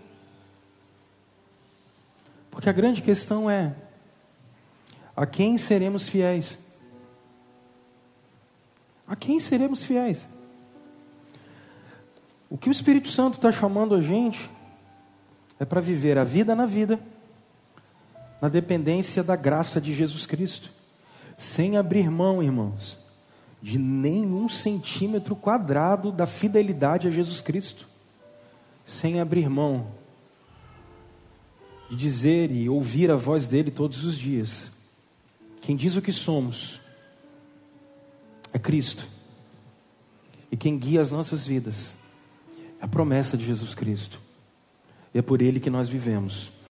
Porque 2.52 2.68
a 2.68 2.74
grande 2.74 3.02
questão 3.02 3.50
é: 3.50 3.74
a 5.16 5.26
quem 5.26 5.58
seremos 5.58 6.10
fiéis? 6.10 6.60
A 9.08 9.16
quem 9.16 9.40
seremos 9.40 9.84
fiéis? 9.84 10.28
O 12.50 12.58
que 12.58 12.68
o 12.68 12.72
Espírito 12.72 13.10
Santo 13.10 13.36
está 13.36 13.52
chamando 13.52 13.96
a 13.96 14.02
gente 14.02 14.50
é 15.60 15.66
para 15.66 15.82
viver 15.82 16.18
a 16.18 16.24
vida 16.24 16.56
na 16.56 16.66
vida, 16.66 17.00
na 18.42 18.48
dependência 18.48 19.22
da 19.24 19.36
graça 19.36 19.82
de 19.82 19.94
Jesus 19.94 20.26
Cristo. 20.26 20.72
Sem 21.38 21.78
abrir 21.78 22.10
mão, 22.10 22.42
irmãos, 22.42 22.98
de 23.62 23.78
nenhum 23.78 24.48
centímetro 24.48 25.36
quadrado 25.36 26.12
da 26.12 26.26
fidelidade 26.26 27.08
a 27.08 27.12
Jesus 27.12 27.42
Cristo, 27.42 27.88
sem 28.86 29.20
abrir 29.20 29.50
mão 29.50 30.00
de 31.90 31.96
dizer 31.96 32.52
e 32.52 32.70
ouvir 32.70 33.10
a 33.10 33.16
voz 33.16 33.48
dele 33.48 33.72
todos 33.72 34.04
os 34.04 34.18
dias. 34.18 34.72
Quem 35.62 35.76
diz 35.76 35.96
o 35.96 36.02
que 36.02 36.14
somos 36.14 36.80
é 38.54 38.60
Cristo, 38.60 39.06
e 40.52 40.58
quem 40.58 40.78
guia 40.78 41.02
as 41.02 41.12
nossas 41.12 41.46
vidas 41.46 41.96
é 42.80 42.86
a 42.86 42.88
promessa 42.88 43.38
de 43.38 43.46
Jesus 43.46 43.76
Cristo, 43.76 44.20
e 45.14 45.20
é 45.20 45.22
por 45.22 45.42
ele 45.42 45.60
que 45.60 45.70
nós 45.70 45.88
vivemos. 45.88 46.59